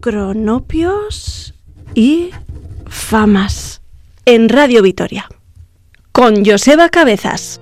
cronopios 0.00 1.54
y 1.94 2.30
famas 2.86 3.82
en 4.24 4.48
Radio 4.48 4.82
Vitoria 4.82 5.28
con 6.12 6.44
Joseba 6.44 6.88
Cabezas. 6.88 7.60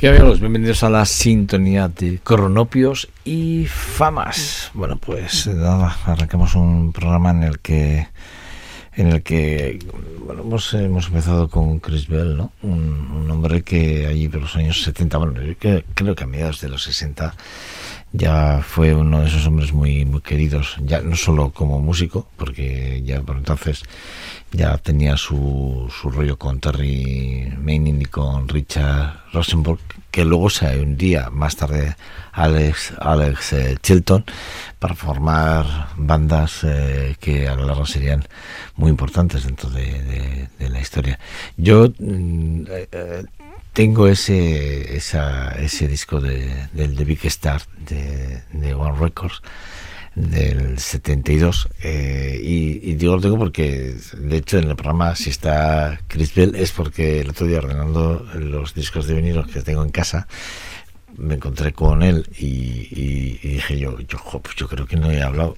¿Qué 0.00 0.08
amigos? 0.08 0.40
Bienvenidos 0.40 0.82
a 0.82 0.88
la 0.88 1.04
sintonía 1.04 1.88
de 1.88 2.20
cronopios 2.24 3.10
y 3.22 3.66
famas. 3.66 4.70
Bueno, 4.72 4.96
pues 4.96 5.46
nada, 5.46 5.94
arrancamos 6.06 6.54
un 6.54 6.90
programa 6.90 7.32
en 7.32 7.42
el 7.42 7.58
que 7.58 8.08
en 8.94 9.08
el 9.08 9.22
que 9.22 9.78
bueno, 10.24 10.40
hemos, 10.40 10.72
hemos 10.72 11.08
empezado 11.08 11.50
con 11.50 11.80
Chris 11.80 12.08
Bell, 12.08 12.34
¿no? 12.34 12.50
Un, 12.62 13.10
un 13.10 13.30
hombre 13.30 13.60
que 13.60 14.06
allí 14.06 14.26
por 14.30 14.40
los 14.40 14.56
años 14.56 14.82
70, 14.82 15.18
bueno, 15.18 15.34
creo 15.94 16.14
que 16.14 16.24
a 16.24 16.26
mediados 16.26 16.62
de 16.62 16.70
los 16.70 16.82
60 16.84 17.34
ya 18.12 18.60
fue 18.66 18.94
uno 18.94 19.20
de 19.20 19.28
esos 19.28 19.46
hombres 19.46 19.72
muy 19.72 20.04
muy 20.04 20.20
queridos, 20.20 20.76
ya 20.84 21.00
no 21.00 21.14
solo 21.16 21.50
como 21.50 21.80
músico, 21.80 22.26
porque 22.36 23.02
ya 23.04 23.20
por 23.22 23.36
entonces 23.36 23.82
ya 24.52 24.76
tenía 24.78 25.16
su, 25.16 25.88
su 26.00 26.10
rollo 26.10 26.36
con 26.36 26.58
Terry 26.58 27.52
Manning 27.56 28.02
y 28.02 28.06
con 28.06 28.48
Richard 28.48 29.20
Rosenborg, 29.32 29.78
que 30.10 30.24
luego 30.24 30.50
se 30.50 30.80
hundía 30.80 31.30
más 31.30 31.54
tarde 31.54 31.94
Alex, 32.32 32.94
Alex 33.00 33.52
eh, 33.52 33.76
Chilton 33.80 34.24
para 34.80 34.94
formar 34.94 35.88
bandas 35.96 36.64
eh, 36.64 37.14
que 37.20 37.46
a 37.46 37.54
lo 37.54 37.64
largo 37.64 37.86
serían 37.86 38.24
muy 38.74 38.90
importantes 38.90 39.44
dentro 39.44 39.70
de, 39.70 39.84
de- 40.02 40.48
de 40.58 40.68
la 40.68 40.80
historia. 40.80 41.18
Yo 41.56 41.88
mm, 41.98 42.62
eh, 42.68 42.88
eh, 42.90 43.24
tengo 43.72 44.08
ese 44.08 44.96
esa, 44.96 45.52
ese 45.60 45.86
disco 45.88 46.20
de, 46.20 46.68
del 46.72 46.96
The 46.96 47.04
Big 47.04 47.24
Star 47.26 47.62
de, 47.86 48.74
One 48.74 48.98
Records 48.98 49.40
del 50.14 50.78
72 50.78 51.68
eh, 51.84 52.40
y, 52.42 52.90
y 52.90 52.94
digo 52.94 53.14
lo 53.16 53.22
tengo 53.22 53.38
porque 53.38 53.94
de 54.18 54.36
hecho 54.36 54.58
en 54.58 54.68
el 54.68 54.76
programa 54.76 55.14
si 55.14 55.30
está 55.30 56.00
Chris 56.08 56.34
Bell 56.34 56.56
es 56.56 56.72
porque 56.72 57.20
el 57.20 57.30
otro 57.30 57.46
día 57.46 57.58
ordenando 57.58 58.26
los 58.34 58.74
discos 58.74 59.06
de 59.06 59.14
vinilo 59.14 59.46
que 59.46 59.62
tengo 59.62 59.84
en 59.84 59.90
casa 59.90 60.26
me 61.16 61.34
encontré 61.34 61.72
con 61.72 62.02
él 62.02 62.26
y, 62.38 62.88
y- 62.90 63.38
dije 63.50 63.78
yo 63.78 64.00
yo, 64.00 64.18
pues 64.42 64.56
yo 64.56 64.68
creo 64.68 64.86
que 64.86 64.96
no 64.96 65.10
he 65.10 65.22
hablado 65.22 65.56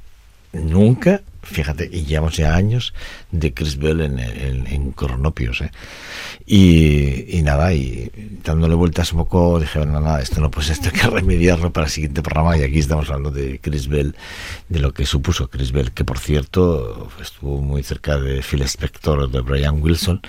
nunca 0.52 1.22
fíjate 1.42 1.88
y 1.92 2.04
llevamos 2.04 2.36
ya 2.36 2.54
años 2.54 2.94
de 3.30 3.52
Chris 3.52 3.76
Bell 3.76 4.00
en, 4.00 4.18
en, 4.18 4.66
en 4.66 4.92
Cronopios 4.92 5.60
¿eh? 5.60 5.70
y, 6.46 7.42
nada 7.42 7.74
y 7.74 8.10
dándole 8.44 8.74
vueltas 8.74 9.12
un 9.12 9.18
poco 9.20 9.58
dije 9.58 9.78
bueno 9.78 10.00
nada 10.00 10.20
esto 10.20 10.40
no 10.40 10.50
pues 10.50 10.70
esto 10.70 10.90
hay 10.92 11.00
que 11.00 11.06
remediarlo 11.08 11.72
para 11.72 11.86
el 11.86 11.92
siguiente 11.92 12.22
programa 12.22 12.56
y 12.56 12.62
aquí 12.62 12.78
estamos 12.78 13.08
hablando 13.08 13.30
de 13.30 13.58
Chris 13.60 13.88
Bell 13.88 14.14
de 14.68 14.78
lo 14.78 14.92
que 14.92 15.04
supuso 15.04 15.48
Chris 15.48 15.72
Bell 15.72 15.92
que 15.92 16.04
por 16.04 16.18
cierto 16.18 17.08
estuvo 17.20 17.60
muy 17.60 17.82
cerca 17.82 18.18
de 18.18 18.42
Phil 18.42 18.62
Spector 18.62 19.18
o 19.20 19.28
de 19.28 19.40
Brian 19.40 19.82
Wilson 19.82 20.20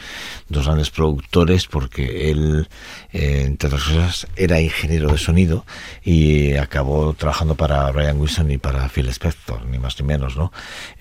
dos 0.50 0.66
grandes 0.66 0.90
productores 0.90 1.68
porque 1.68 2.32
él 2.32 2.68
eh, 3.12 3.44
entre 3.46 3.68
otras 3.68 3.84
cosas 3.84 4.28
era 4.36 4.60
ingeniero 4.60 5.12
de 5.12 5.18
sonido 5.20 5.66
y 6.04 6.54
acabó 6.54 7.14
trabajando 7.14 7.54
para 7.56 7.92
Brian 7.92 8.20
Wilson 8.20 8.50
y 8.50 8.58
para 8.58 8.90
Phil 8.90 9.08
Spector 9.10 9.66
ni 9.68 9.78
más 9.78 10.00
ni 10.00 10.08
menos 10.08 10.36
no 10.36 10.52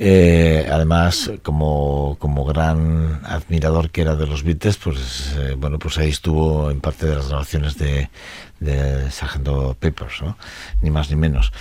Eh, 0.04 0.66
además, 0.68 1.30
como, 1.44 2.16
como 2.18 2.44
gran 2.44 3.20
admirador 3.24 3.90
que 3.90 4.00
era 4.00 4.16
de 4.16 4.26
los 4.26 4.42
Beatles, 4.42 4.76
pues 4.76 5.36
eh, 5.38 5.54
bueno, 5.56 5.78
pues 5.78 5.96
ahí 5.96 6.08
estuvo 6.08 6.72
en 6.72 6.80
parte 6.80 7.06
de 7.06 7.14
las 7.14 7.28
grabaciones 7.28 7.78
de, 7.78 8.10
de 8.58 9.12
Sargento 9.12 9.76
Papers, 9.78 10.22
¿no? 10.22 10.36
ni 10.80 10.90
más 10.90 11.08
ni 11.08 11.14
menos. 11.14 11.52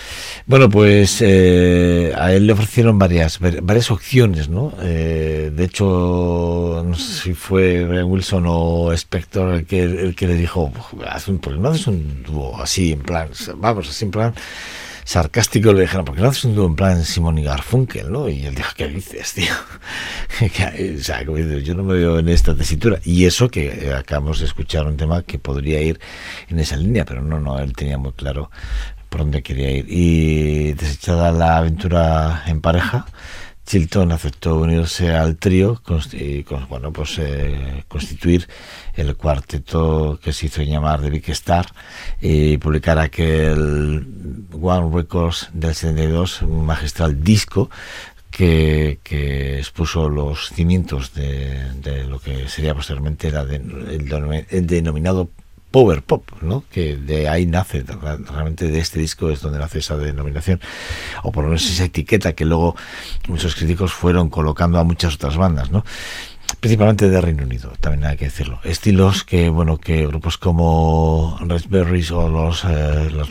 Bueno, 0.48 0.72
pues 0.72 1.22
eh, 1.22 2.16
a 2.18 2.34
él 2.34 2.48
le 2.48 2.54
ofrecieron 2.54 2.98
varias 2.98 3.38
varias 3.40 3.92
opciones, 3.92 4.50
¿no? 4.50 4.74
Eh, 4.82 5.52
de 5.54 5.64
hecho, 5.64 6.84
no 6.84 6.96
sé 6.96 7.22
si 7.22 7.34
fue 7.36 7.86
Brian 7.86 8.06
Wilson 8.06 8.46
o 8.48 8.92
Spector 8.94 9.54
el 9.54 9.66
que, 9.68 9.84
el 9.84 10.16
que 10.16 10.26
le 10.26 10.34
dijo, 10.34 10.72
haz 11.08 11.28
un, 11.28 11.38
¿por 11.38 11.54
qué 11.54 11.60
no 11.60 11.70
haces 11.70 11.86
un 11.86 12.24
dúo 12.24 12.60
así, 12.60 12.94
en 12.94 13.02
plan, 13.02 13.30
vamos, 13.58 13.88
así 13.88 14.06
en 14.06 14.12
plan 14.12 14.34
sarcástico 15.04 15.74
le 15.74 15.82
dijeron, 15.82 16.06
¿por 16.06 16.16
qué 16.16 16.22
no 16.22 16.30
haces 16.30 16.46
un 16.46 16.56
dúo 16.56 16.68
en 16.68 16.76
plan 16.76 17.04
Simon 17.04 17.38
y 17.38 17.44
Garfunkel? 17.44 18.12
¿no? 18.12 18.30
Y 18.30 18.46
él 18.46 18.56
dijo, 18.56 18.72
¿qué 18.76 18.88
dices, 18.88 19.34
tío? 19.34 19.54
o 20.42 21.04
sea, 21.04 21.24
yo 21.24 21.76
no 21.76 21.84
me 21.84 21.96
veo 21.96 22.20
en 22.20 22.30
esta 22.30 22.56
tesitura. 22.56 23.00
Y 23.04 23.26
eso 23.26 23.50
que 23.50 23.94
acabamos 23.94 24.40
de 24.40 24.46
escuchar 24.46 24.88
un 24.88 24.98
tema 24.98 25.24
que 25.24 25.40
podría 25.40 25.82
ir 25.82 26.00
en 26.50 26.60
esa 26.60 26.76
línea, 26.78 27.06
pero 27.06 27.22
no, 27.22 27.40
no, 27.40 27.60
él 27.60 27.74
tenía 27.74 27.98
muy 27.98 28.14
claro 28.14 28.50
por 29.10 29.22
dónde 29.22 29.44
quería 29.44 29.72
ir. 29.72 29.86
Y 29.90 30.74
desechada 30.74 31.32
la 31.32 31.58
aventura 31.58 32.44
en 32.48 32.62
pareja, 32.62 33.06
Chilton 33.72 34.12
aceptó 34.12 34.58
unirse 34.58 35.16
al 35.16 35.38
trío 35.38 35.82
y 36.12 36.44
bueno, 36.68 36.92
pues, 36.92 37.18
eh, 37.20 37.86
constituir 37.88 38.46
el 38.96 39.16
cuarteto 39.16 40.20
que 40.22 40.34
se 40.34 40.48
hizo 40.48 40.62
llamar 40.62 41.02
The 41.02 41.10
Big 41.10 41.30
Star 41.30 41.68
y 42.20 42.58
publicar 42.58 43.00
aquel 43.00 44.06
One 44.52 44.94
Records 44.94 45.52
del 45.54 45.74
72, 45.74 46.42
un 46.42 46.66
magistral 46.66 47.24
disco 47.24 47.70
que, 48.30 49.00
expuso 49.58 50.10
los 50.10 50.50
cimientos 50.50 51.14
de, 51.14 51.72
de, 51.76 52.04
lo 52.04 52.20
que 52.20 52.50
sería 52.50 52.76
posteriormente 52.76 53.30
era 53.30 53.46
de, 53.46 53.56
el, 53.56 54.68
denominado 54.68 55.30
power 55.72 56.04
pop, 56.04 56.30
¿no? 56.42 56.64
Que 56.70 56.98
de 56.98 57.30
ahí 57.30 57.46
nace, 57.46 57.84
realmente 57.84 58.68
de 58.68 58.80
este 58.80 59.00
disco 59.00 59.32
es 59.32 59.42
donde 59.42 59.60
nace 59.60 59.80
esa 59.80 59.98
denominación, 59.98 60.60
o 61.24 61.32
por 61.32 61.44
lo 61.44 61.50
menos 61.50 61.70
esa 61.70 61.86
etiqueta 61.86 62.34
que 62.34 62.46
luego 62.46 62.76
muchos 63.28 63.56
críticos 63.56 63.94
fueron 63.94 64.30
colocando 64.30 64.78
a 64.78 64.84
muchas 64.84 65.16
otras 65.16 65.38
bandas, 65.38 65.72
¿no? 65.72 65.84
principalmente 66.60 67.10
de 67.10 67.22
Reino 67.22 67.44
Unido, 67.44 67.74
también 67.80 68.06
hay 68.06 68.18
que 68.18 68.26
decirlo. 68.26 68.60
Estilos 68.64 69.24
que, 69.24 69.50
bueno, 69.50 69.78
que 69.78 70.06
grupos 70.06 70.38
como 70.38 71.38
Raspberries 71.42 72.12
o 72.12 72.30
los, 72.30 72.66
eh, 72.66 73.10
los 73.10 73.30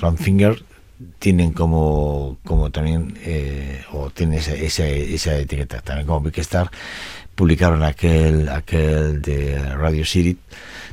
tienen 1.19 1.53
como, 1.53 2.39
como 2.45 2.71
también, 2.71 3.17
eh, 3.23 3.83
o 3.93 4.11
tienen 4.11 4.39
esa, 4.39 4.55
esa, 4.55 4.87
esa, 4.87 5.37
etiqueta, 5.37 5.81
también 5.81 6.07
como 6.07 6.21
Big 6.21 6.39
Star, 6.41 6.71
publicaron 7.35 7.83
aquel, 7.83 8.49
aquel 8.49 9.23
de 9.23 9.59
Radio 9.77 10.05
City, 10.05 10.37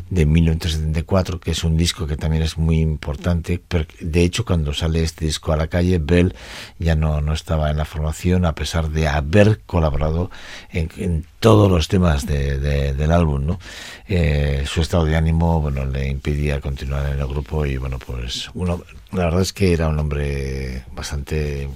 de 0.10 0.26
1974, 0.26 1.40
que 1.40 1.52
es 1.52 1.64
un 1.64 1.78
disco 1.78 2.08
que 2.08 2.18
también 2.18 2.44
es 2.44 2.58
muy 2.58 2.80
importante. 2.80 3.62
De 4.00 4.24
hecho, 4.24 4.46
cuando 4.46 4.74
sale 4.74 5.04
este 5.04 5.26
disco 5.26 5.52
a 5.52 5.58
la 5.58 5.68
calle, 5.68 6.00
Bell 6.00 6.36
ya 6.80 6.96
no, 6.96 7.22
no 7.22 7.34
estaba 7.34 7.70
en 7.70 7.78
la 7.78 7.86
formación, 7.86 8.46
a 8.46 8.56
pesar 8.56 8.90
de 8.90 9.08
haber 9.08 9.62
colaborado 9.66 10.32
en, 10.72 11.26
todos 11.40 11.70
los 11.70 11.88
temas 11.88 12.26
de, 12.26 12.58
del 12.94 13.12
álbum. 13.12 13.46
¿no? 13.46 13.60
Eh, 14.08 14.64
su 14.66 14.82
estado 14.82 15.06
de 15.06 15.16
ánimo 15.16 15.62
bueno, 15.62 15.86
le 15.86 16.08
impedía 16.08 16.62
continuar 16.62 17.12
en 17.14 17.20
el 17.20 17.28
grupo 17.28 17.66
y 17.66 17.78
bueno, 17.78 18.00
pues 18.00 18.50
uno, 18.54 18.84
la 19.12 19.26
verdad 19.26 19.42
es 19.42 19.54
que 19.54 19.74
era 19.74 19.88
un 19.88 20.00
hombre 20.00 20.84
bastante... 20.94 21.70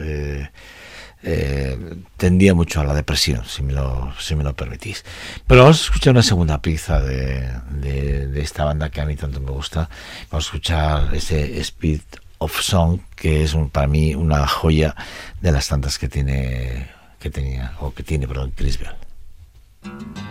Eh, 0.00 0.48
eh, 1.22 1.96
tendía 2.16 2.54
mucho 2.54 2.80
a 2.80 2.84
la 2.84 2.94
depresión, 2.94 3.44
si 3.44 3.62
me 3.62 3.72
lo, 3.72 4.12
si 4.18 4.34
me 4.34 4.44
lo 4.44 4.54
permitís. 4.54 5.04
Pero 5.46 5.62
vamos 5.62 5.80
a 5.80 5.84
escuchar 5.84 6.12
una 6.12 6.22
segunda 6.22 6.62
pieza 6.62 7.00
de, 7.00 7.50
de, 7.70 8.26
de 8.28 8.40
esta 8.40 8.64
banda 8.64 8.90
que 8.90 9.00
a 9.00 9.06
mí 9.06 9.16
tanto 9.16 9.40
me 9.40 9.50
gusta. 9.50 9.88
Vamos 10.30 10.44
a 10.44 10.48
escuchar 10.48 11.14
ese 11.14 11.60
Speed 11.60 12.00
of 12.38 12.60
Song, 12.60 13.00
que 13.16 13.42
es 13.42 13.54
un, 13.54 13.70
para 13.70 13.86
mí 13.86 14.14
una 14.14 14.46
joya 14.46 14.94
de 15.40 15.52
las 15.52 15.68
tantas 15.68 15.98
que 15.98 16.08
tiene, 16.08 16.88
que 17.18 17.30
tenía, 17.30 17.74
o 17.80 17.92
que 17.92 18.02
tiene, 18.02 18.28
perdón, 18.28 18.52
Chris 18.56 18.78
Bell. 18.78 20.27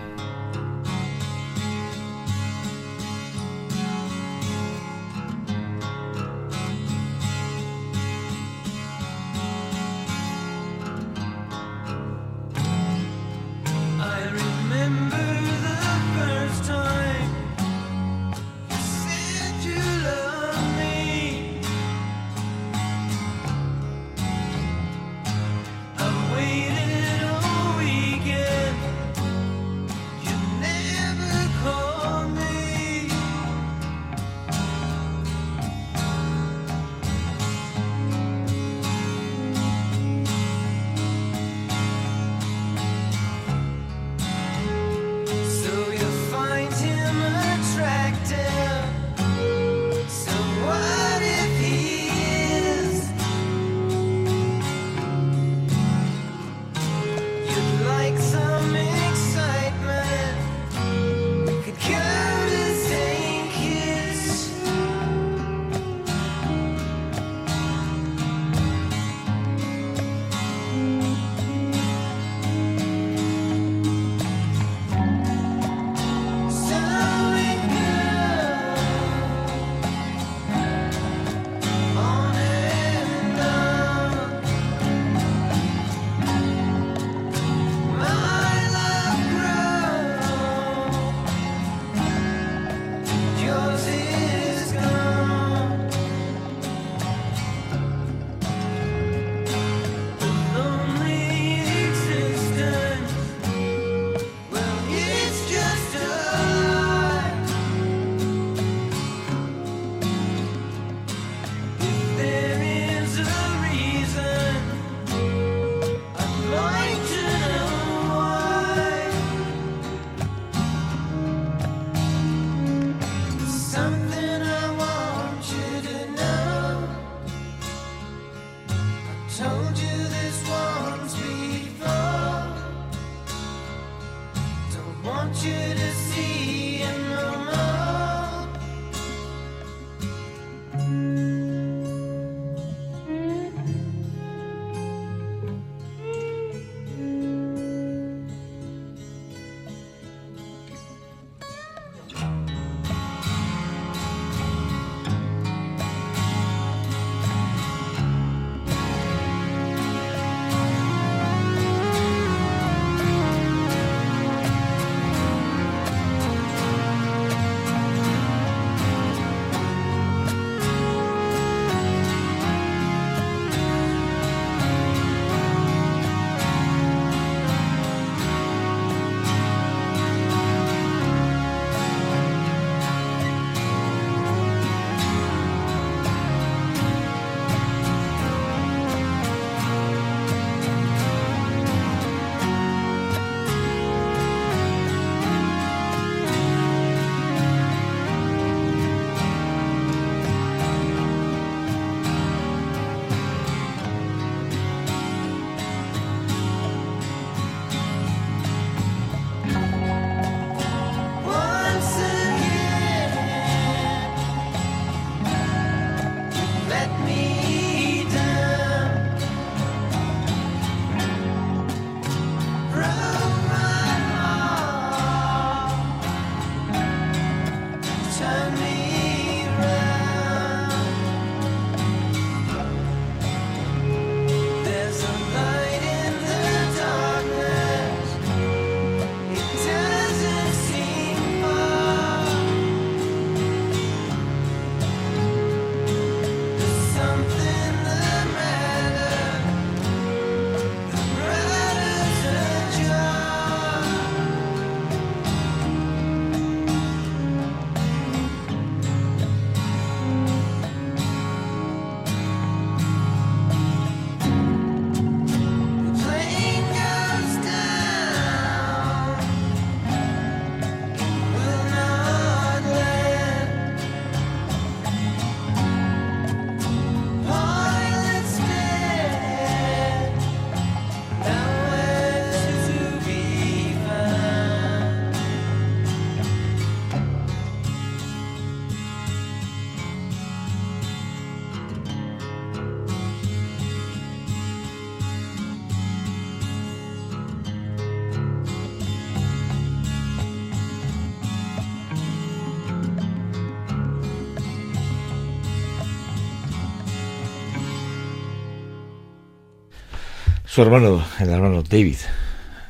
Su 310.57 310.63
hermano, 310.63 311.05
el 311.19 311.29
hermano 311.29 311.61
David. 311.61 311.97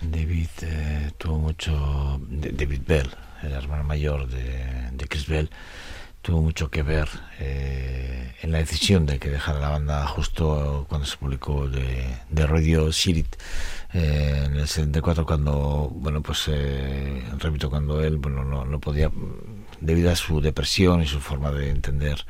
David 0.01 0.49
eh, 0.61 1.11
tuvo 1.17 1.37
mucho. 1.37 2.19
David 2.29 2.81
Bell, 2.85 3.09
el 3.43 3.53
hermano 3.53 3.85
mayor 3.85 4.27
de, 4.27 5.07
Chris 5.07 5.25
Bell, 5.25 5.49
tuvo 6.21 6.41
mucho 6.41 6.69
que 6.69 6.83
ver 6.83 7.07
eh, 7.39 8.33
en 8.41 8.51
la 8.51 8.57
decisión 8.57 9.05
de 9.05 9.19
que 9.19 9.29
dejara 9.29 9.61
la 9.61 9.69
banda 9.69 10.05
justo 10.05 10.85
cuando 10.89 11.07
se 11.07 11.15
publicó 11.15 11.69
de, 11.69 12.13
de 12.29 12.45
Radio 12.45 12.91
City 12.91 13.23
eh, 13.93 14.43
en 14.47 14.57
el 14.57 14.67
74 14.67 15.25
cuando 15.25 15.89
bueno 15.89 16.21
pues 16.21 16.43
eh, 16.49 17.23
repito 17.37 17.69
cuando 17.69 18.03
él 18.03 18.17
bueno 18.17 18.65
no, 18.65 18.79
podía 18.81 19.09
debido 19.79 20.11
a 20.11 20.17
su 20.17 20.41
depresión 20.41 21.03
y 21.03 21.07
su 21.07 21.21
forma 21.21 21.51
de 21.51 21.69
entender 21.69 22.25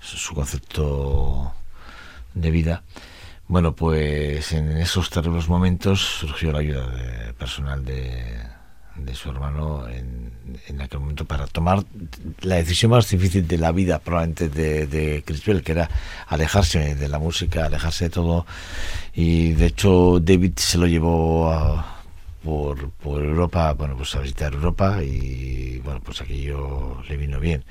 su 0.00 0.34
concepto 0.34 1.52
de 2.34 2.50
vida 2.50 2.82
bueno 3.48 3.74
pues 3.74 4.52
en 4.52 4.76
esos 4.76 5.10
terribles 5.10 5.48
momentos 5.48 6.00
surgió 6.00 6.52
la 6.52 6.60
ayuda 6.60 6.86
de, 6.88 7.32
personal 7.34 7.84
de 7.84 9.14
su 9.14 9.30
hermano 9.30 9.88
en, 9.88 10.32
en, 10.66 10.80
aquel 10.80 11.00
momento 11.00 11.24
para 11.24 11.46
tomar 11.46 11.84
la 12.40 12.56
decisión 12.56 12.90
más 12.90 13.08
difícil 13.08 13.46
de 13.46 13.58
la 13.58 13.72
vida 13.72 13.98
probablemente 13.98 14.48
de, 14.48 14.86
de 14.86 15.22
Chris 15.24 15.44
Bell, 15.44 15.62
que 15.62 15.72
era 15.72 15.88
alejarse 16.26 16.94
de 16.94 17.08
la 17.08 17.18
música, 17.18 17.66
alejarse 17.66 18.04
de 18.04 18.10
todo 18.10 18.46
y 19.14 19.52
de 19.52 19.66
hecho 19.66 20.20
David 20.20 20.52
se 20.56 20.78
lo 20.78 20.86
llevó 20.86 21.84
por, 22.42 22.90
por 22.90 23.22
Europa, 23.22 23.72
bueno 23.72 23.96
pues 23.96 24.14
a 24.14 24.20
visitar 24.20 24.52
Europa 24.52 25.02
y 25.02 25.78
bueno 25.84 26.00
pues 26.00 26.20
aquello 26.20 27.02
le 27.08 27.16
vino 27.16 27.40
bien. 27.40 27.64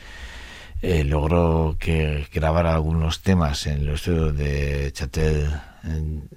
Eh, 0.82 1.04
logró 1.04 1.76
que 1.80 2.28
grabara 2.32 2.76
algunos 2.76 3.22
temas 3.22 3.66
en 3.66 3.86
los 3.86 4.02
estudios 4.02 4.38
de 4.38 4.92
Chatel 4.94 5.50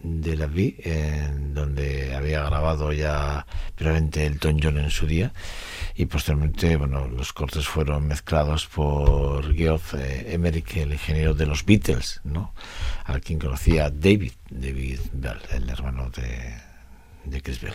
de 0.02 0.37
la 0.37 0.47
Vie, 0.47 0.76
en 0.85 1.52
donde 1.52 2.14
había 2.14 2.42
grabado 2.44 2.92
ya 2.92 3.44
previamente 3.75 4.25
Elton 4.25 4.59
John 4.62 4.78
en 4.78 4.90
su 4.90 5.06
día 5.06 5.32
y 5.94 6.06
posteriormente 6.06 6.76
bueno 6.76 7.09
los 7.09 7.32
cortes 7.32 7.66
fueron 7.66 8.06
mezclados 8.06 8.66
por 8.66 9.54
Geoff 9.54 9.94
eh, 9.94 10.32
Emerick 10.35 10.76
el 10.76 10.92
ingeniero 10.92 11.35
de 11.35 11.47
los 11.47 11.64
Beatles 11.64 12.20
no 12.25 12.54
al 13.04 13.20
quien 13.20 13.38
conocía 13.38 13.90
David 13.90 14.32
David 14.49 15.00
Bell 15.12 15.40
el 15.52 15.68
hermano 15.68 16.11
de 16.11 16.70
de 17.25 17.42
Chris 17.42 17.61
Bell. 17.61 17.75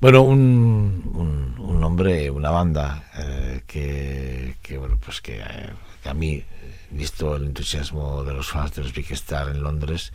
Bueno, 0.00 0.22
un, 0.22 1.02
un, 1.14 1.58
un 1.58 1.84
hombre, 1.84 2.30
una 2.30 2.50
banda 2.50 3.04
eh, 3.18 3.62
que, 3.66 4.54
que, 4.62 4.78
bueno, 4.78 4.96
pues 5.04 5.20
que, 5.20 5.40
eh, 5.40 5.70
a 6.04 6.14
mí, 6.14 6.44
visto 6.90 7.36
el 7.36 7.46
entusiasmo 7.46 8.24
de 8.24 8.34
los 8.34 8.48
fans 8.48 8.74
de 8.74 8.82
los 8.82 8.92
Big 8.92 9.10
Star 9.12 9.48
en 9.48 9.62
Londres, 9.62 10.12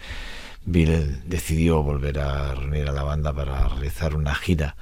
Bill 0.65 1.22
decidió 1.25 1.81
volver 1.81 2.19
a 2.19 2.53
reunir 2.53 2.88
a 2.89 2.91
la 2.91 3.03
banda 3.03 3.34
para 3.34 3.67
realizar 3.67 4.15
una 4.15 4.36
gira. 4.36 4.75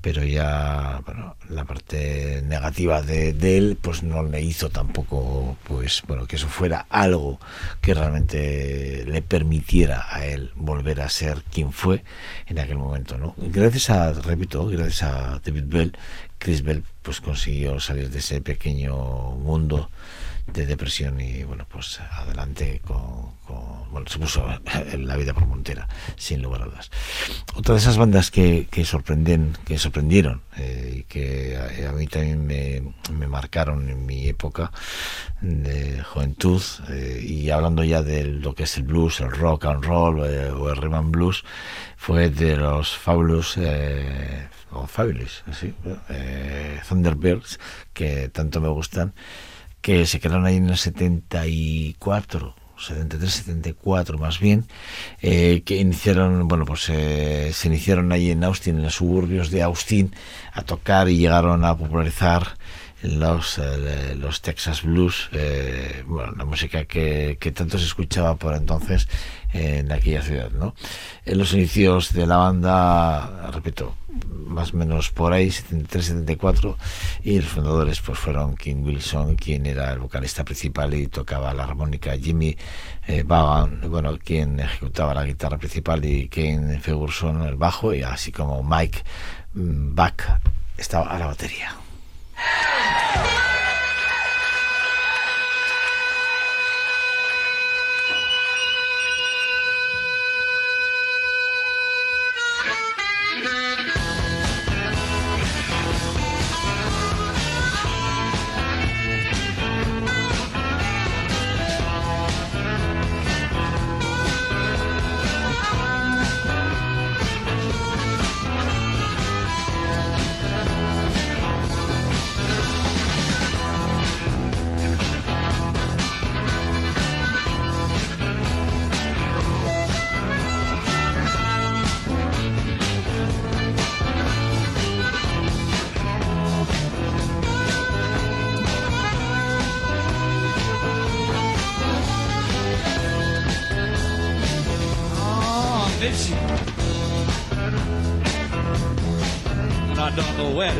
Pero 0.00 0.22
ya 0.22 1.00
bueno, 1.04 1.36
la 1.48 1.64
parte 1.64 2.40
negativa 2.44 3.02
de, 3.02 3.32
de, 3.32 3.58
él 3.58 3.78
pues 3.80 4.04
no 4.04 4.22
le 4.22 4.40
hizo 4.40 4.70
tampoco 4.70 5.56
pues 5.64 6.02
bueno 6.06 6.26
que 6.26 6.36
eso 6.36 6.46
fuera 6.46 6.86
algo 6.90 7.40
que 7.80 7.92
realmente 7.92 9.04
le 9.04 9.22
permitiera 9.22 10.06
a 10.08 10.24
él 10.24 10.52
volver 10.54 11.00
a 11.00 11.08
ser 11.08 11.42
quien 11.50 11.72
fue 11.72 12.04
en 12.46 12.60
aquel 12.60 12.76
momento 12.76 13.18
no 13.18 13.34
gracias 13.36 13.90
a 13.90 14.12
repito 14.12 14.66
gracias 14.68 15.02
a 15.02 15.40
David 15.44 15.64
Bell 15.66 15.98
Chris 16.38 16.62
Bell 16.62 16.84
pues 17.02 17.20
consiguió 17.20 17.80
salir 17.80 18.08
de 18.08 18.18
ese 18.18 18.40
pequeño 18.40 18.94
mundo 18.94 19.90
de 20.46 20.64
depresión 20.64 21.20
y 21.20 21.42
bueno 21.42 21.66
pues 21.68 22.00
adelante 22.00 22.80
con, 22.86 23.32
con, 23.46 23.90
bueno 23.90 24.08
se 24.08 24.18
puso 24.18 24.46
la 24.98 25.16
vida 25.16 25.34
por 25.34 25.46
montera 25.46 25.88
sin 26.16 26.40
lugar 26.40 26.62
a 26.62 26.64
dudas 26.66 26.90
otra 27.54 27.74
de 27.74 27.80
esas 27.80 27.96
bandas 27.96 28.30
que, 28.30 28.68
que 28.70 28.84
sorprenden 28.84 29.56
que 29.64 29.78
sorprendieron 29.78 30.42
eh, 30.56 30.98
y 30.98 31.02
que 31.02 31.56
a, 31.56 31.90
a, 31.90 31.92
mí 31.92 32.06
también 32.06 32.46
me, 32.46 32.82
me, 33.12 33.26
marcaron 33.26 33.88
en 33.88 34.06
mi 34.06 34.28
época 34.28 34.70
de 35.40 36.02
juventud 36.02 36.62
eh, 36.90 37.20
y 37.26 37.50
hablando 37.50 37.82
ya 37.82 38.02
de 38.02 38.24
lo 38.24 38.54
que 38.54 38.64
es 38.64 38.76
el 38.76 38.84
blues 38.84 39.20
el 39.20 39.32
rock 39.32 39.64
and 39.64 39.84
roll 39.84 40.24
eh, 40.24 40.50
o 40.50 40.70
el 40.70 40.76
rhythm 40.76 41.10
blues 41.10 41.44
fue 41.96 42.30
de 42.30 42.56
los 42.56 42.96
Fabulous 42.96 43.58
o 44.70 44.86
Fabulous 44.86 45.42
¿sí? 45.52 45.74
Thunderbirds 46.88 47.58
que 47.92 48.28
tanto 48.28 48.60
me 48.60 48.68
gustan 48.68 49.12
que 49.86 50.04
se 50.04 50.18
quedaron 50.18 50.44
ahí 50.46 50.56
en 50.56 50.68
el 50.68 50.76
74, 50.76 52.56
73, 52.76 53.32
74 53.32 54.18
más 54.18 54.40
bien, 54.40 54.66
eh, 55.22 55.62
que 55.64 55.76
iniciaron, 55.76 56.48
bueno, 56.48 56.64
pues 56.64 56.88
eh, 56.88 57.52
se 57.52 57.68
iniciaron 57.68 58.10
ahí 58.10 58.32
en 58.32 58.42
Austin, 58.42 58.78
en 58.78 58.82
los 58.82 58.96
suburbios 58.96 59.52
de 59.52 59.62
Austin, 59.62 60.12
a 60.52 60.62
tocar 60.62 61.08
y 61.08 61.18
llegaron 61.18 61.64
a 61.64 61.76
popularizar 61.78 62.56
los, 63.02 63.58
eh, 63.58 64.16
los 64.18 64.40
Texas 64.40 64.82
Blues, 64.82 65.28
eh, 65.32 66.02
bueno, 66.06 66.32
la 66.36 66.44
música 66.44 66.84
que, 66.84 67.36
que, 67.38 67.52
tanto 67.52 67.78
se 67.78 67.84
escuchaba 67.84 68.36
por 68.36 68.54
entonces 68.54 69.08
en 69.52 69.92
aquella 69.92 70.22
ciudad, 70.22 70.50
¿no? 70.50 70.74
En 71.24 71.38
los 71.38 71.52
inicios 71.52 72.12
de 72.12 72.26
la 72.26 72.36
banda, 72.38 73.50
repito, 73.52 73.94
más 74.46 74.72
o 74.72 74.76
menos 74.76 75.10
por 75.10 75.32
ahí, 75.32 75.48
73-74, 75.48 76.76
y 77.22 77.40
los 77.40 77.48
fundadores 77.48 78.00
pues 78.00 78.18
fueron 78.18 78.56
King 78.56 78.82
Wilson, 78.84 79.36
quien 79.36 79.66
era 79.66 79.92
el 79.92 79.98
vocalista 79.98 80.44
principal 80.44 80.94
y 80.94 81.06
tocaba 81.06 81.52
la 81.54 81.64
armónica, 81.64 82.16
Jimmy 82.16 82.56
eh, 83.06 83.22
bueno, 83.22 84.18
quien 84.22 84.58
ejecutaba 84.58 85.14
la 85.14 85.24
guitarra 85.24 85.58
principal, 85.58 86.04
y 86.04 86.28
Ken 86.28 86.80
Ferguson 86.80 87.42
el 87.42 87.56
bajo, 87.56 87.94
y 87.94 88.02
así 88.02 88.32
como 88.32 88.62
Mike 88.62 89.02
Back 89.54 90.40
estaba 90.76 91.14
a 91.14 91.18
la 91.18 91.26
batería. 91.26 91.85
Yeah. 93.16 93.55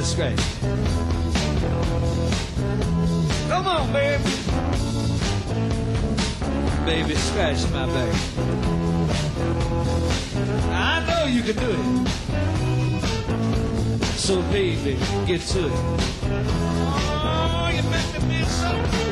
Scratch. 0.02 0.38
Come 3.48 3.66
on, 3.66 3.92
baby. 3.92 4.24
Baby, 6.84 7.14
scratch 7.14 7.62
my 7.70 7.86
back. 7.86 8.14
I 10.72 11.04
know 11.06 11.24
you 11.26 11.42
can 11.42 11.56
do 11.56 11.70
it. 11.70 12.08
So, 14.16 14.42
baby, 14.52 14.98
get 15.26 15.40
to 15.40 15.66
it. 15.66 15.72
Oh, 17.08 17.70
you 17.74 17.82
me 18.28 18.42
so 18.44 19.05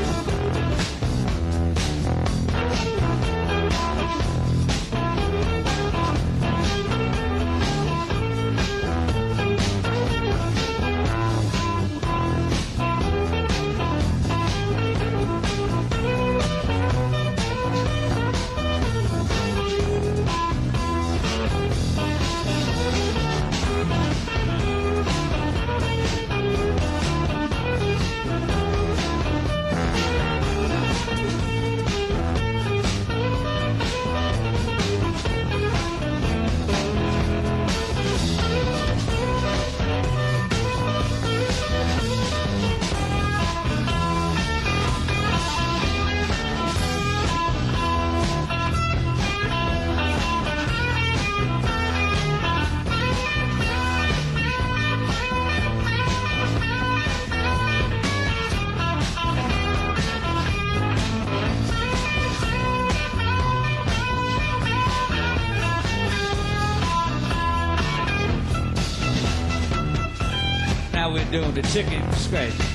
we're 71.15 71.25
doing 71.31 71.55
the 71.55 71.63
chicken 71.63 72.03
scratch. 72.15 72.74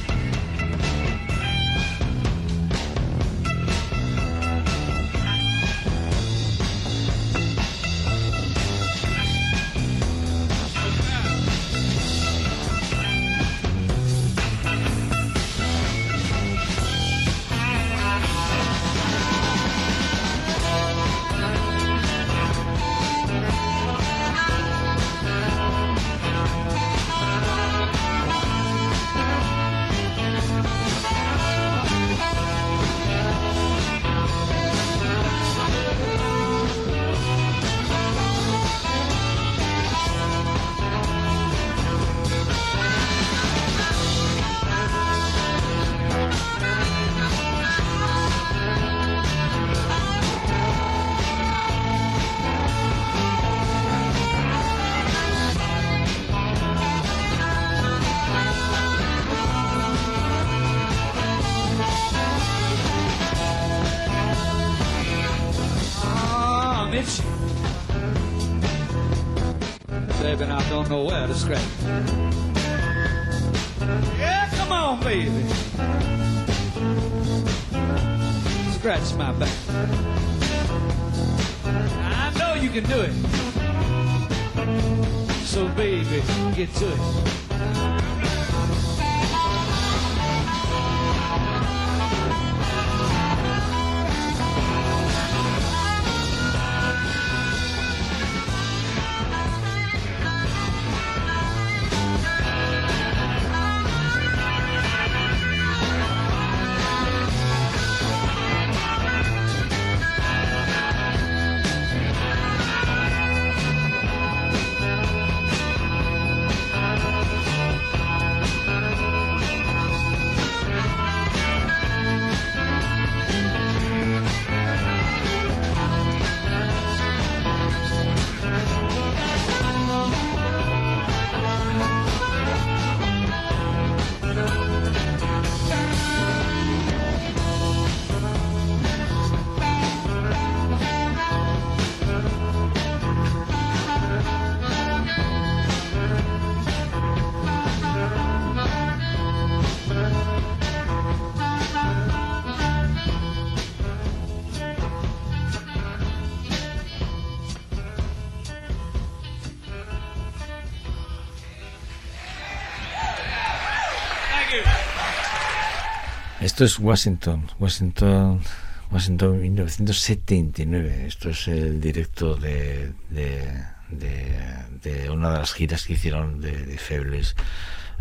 Esto 166.50 166.66
es 166.66 166.80
Washington, 166.80 167.46
Washington, 167.60 168.42
Washington 168.90 169.40
1979. 169.40 171.06
Esto 171.06 171.30
es 171.30 171.48
el 171.48 171.80
directo 171.80 172.36
de, 172.36 172.92
de, 173.12 175.10
una 175.12 175.32
de 175.32 175.38
las 175.38 175.54
giras 175.54 175.86
que 175.86 175.94
hicieron 175.94 176.42
de, 176.42 176.66
de 176.66 176.78
Febles, 176.80 177.36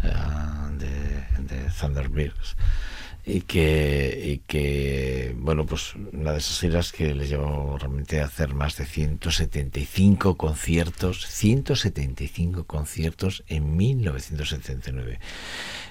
de, 0.03 0.87
de 1.43 1.71
Thunderbirds. 1.79 2.57
Y 3.27 3.43
que, 3.43 4.19
y 4.25 4.39
que, 4.39 5.37
bueno, 5.37 5.67
pues 5.67 5.95
una 6.15 6.33
de 6.33 6.39
esas 6.39 6.59
giras 6.59 6.93
que 6.93 7.15
les 7.15 7.29
llevó 7.29 7.77
realmente 7.77 8.23
a 8.23 8.25
hacer 8.25 8.55
más 8.55 8.79
de 8.79 8.87
175 8.87 10.39
conciertos, 10.39 11.27
175 11.27 12.65
conciertos 12.65 13.45
en 13.47 13.77
1979. 13.77 15.21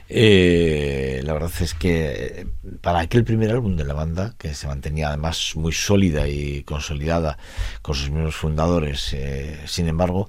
Eh, 0.10 1.22
la 1.24 1.34
verdad 1.34 1.52
es 1.60 1.74
que 1.74 2.42
eh, 2.42 2.48
para 2.82 3.00
aquel 3.00 3.24
primer 3.24 3.52
álbum 3.52 3.76
de 3.76 3.84
la 3.84 3.94
banda, 3.94 4.36
que 4.38 4.54
se 4.54 4.68
mantenía 4.68 5.10
además 5.10 5.54
muy 5.56 5.74
sólida 5.74 6.28
y 6.28 6.64
consolidada 6.64 7.38
con 7.82 7.96
sus 7.96 8.10
mismos 8.10 8.36
fundadores, 8.36 9.14
eh, 9.14 9.60
sin 9.66 9.88
embargo, 9.88 10.28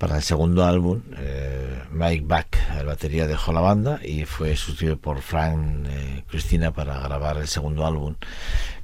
para 0.00 0.16
el 0.16 0.22
segundo 0.22 0.64
álbum, 0.64 1.02
eh, 1.18 1.82
Mike 1.90 2.24
Back, 2.26 2.56
el 2.78 2.86
batería, 2.86 3.26
dejó 3.26 3.52
la 3.52 3.60
banda 3.60 4.00
y 4.02 4.24
fue 4.24 4.56
sustituido 4.56 4.96
por 4.96 5.20
Frank 5.20 5.86
eh, 5.90 6.24
Cristina 6.26 6.72
para 6.72 6.98
grabar 7.00 7.36
el 7.36 7.46
segundo 7.48 7.84
álbum. 7.84 8.14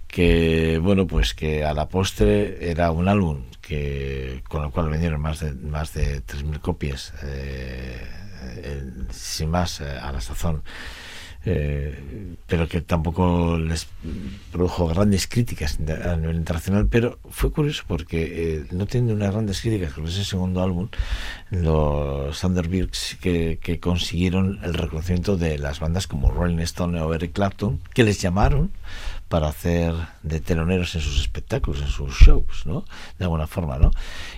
Que 0.07 0.79
bueno, 0.79 1.07
pues 1.07 1.33
que 1.33 1.65
a 1.65 1.73
la 1.73 1.89
postre 1.89 2.71
era 2.71 2.91
un 2.91 3.09
álbum 3.09 3.45
que 3.63 4.43
con 4.47 4.65
el 4.65 4.71
cual 4.71 4.91
vendieron 4.91 5.23
más 5.23 5.41
de 5.41 5.55
más 5.55 5.95
de 5.95 6.23
3.000 6.23 6.61
copias, 6.61 7.15
eh, 7.23 7.97
sin 9.11 9.51
más, 9.51 9.81
eh, 9.81 9.99
a 9.99 10.13
la 10.13 10.21
sazón. 10.21 10.63
Eh, 11.49 12.35
pero 12.49 12.67
que 12.67 12.81
tampoco 12.81 13.57
les 13.57 13.87
produjo 14.51 14.89
grandes 14.89 15.29
críticas 15.29 15.79
a 16.05 16.17
nivel 16.17 16.35
internacional, 16.35 16.89
pero 16.91 17.21
fue 17.31 17.53
curioso 17.53 17.85
porque 17.87 18.25
eh, 18.25 18.67
no 18.73 18.87
tienen 18.87 19.15
unas 19.15 19.31
grandes 19.31 19.61
críticas 19.61 19.93
con 19.93 20.09
ese 20.09 20.25
segundo 20.25 20.61
álbum, 20.61 20.89
los 21.51 22.41
Thunderbirds 22.41 23.17
que, 23.21 23.61
que 23.63 23.79
consiguieron 23.79 24.59
el 24.65 24.75
reconocimiento 24.75 25.37
de 25.37 25.57
las 25.59 25.79
bandas 25.79 26.09
como 26.09 26.33
Rolling 26.33 26.59
Stone 26.59 27.01
o 27.01 27.15
Eric 27.15 27.35
Clapton, 27.35 27.81
que 27.95 28.03
les 28.03 28.21
llamaron 28.21 28.73
para 29.29 29.49
hacer 29.49 29.93
de 30.23 30.41
teloneros 30.41 30.95
en 30.95 31.01
sus 31.01 31.21
espectáculos, 31.21 31.81
en 31.83 31.89
sus 31.89 32.15
shows, 32.15 32.65
¿no? 32.65 32.85
De 33.19 33.25
alguna 33.25 33.47
forma, 33.47 33.77
¿no? 33.79 33.91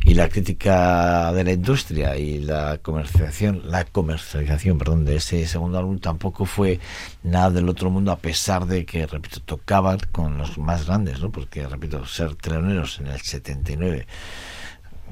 Y 0.03 0.15
la 0.15 0.29
crítica 0.29 1.33
de 1.33 1.45
la 1.45 1.53
industria 1.53 2.17
y 2.17 2.41
la 2.41 2.79
comercialización, 2.79 3.63
la 3.65 3.85
comercialización, 3.85 4.79
perdón, 4.79 5.05
de 5.05 5.17
ese 5.17 5.47
segundo 5.47 5.79
álbum 5.79 5.99
tampoco 5.99 6.47
fue 6.47 6.81
nada 7.23 7.51
del 7.51 7.69
otro 7.69 7.91
mundo, 7.91 8.13
a 8.13 8.19
pesar 8.19 8.67
de 8.67 8.87
que, 8.87 9.07
repito, 9.07 9.41
tocaban 9.41 9.99
con 10.11 10.39
los 10.39 10.57
más 10.59 10.87
grandes, 10.87 11.21
¿no? 11.21 11.31
Porque, 11.31 11.67
repito, 11.67 12.07
ser 12.07 12.35
teloneros 12.37 13.01
en 13.01 13.09
el 13.09 13.21
79, 13.21 14.07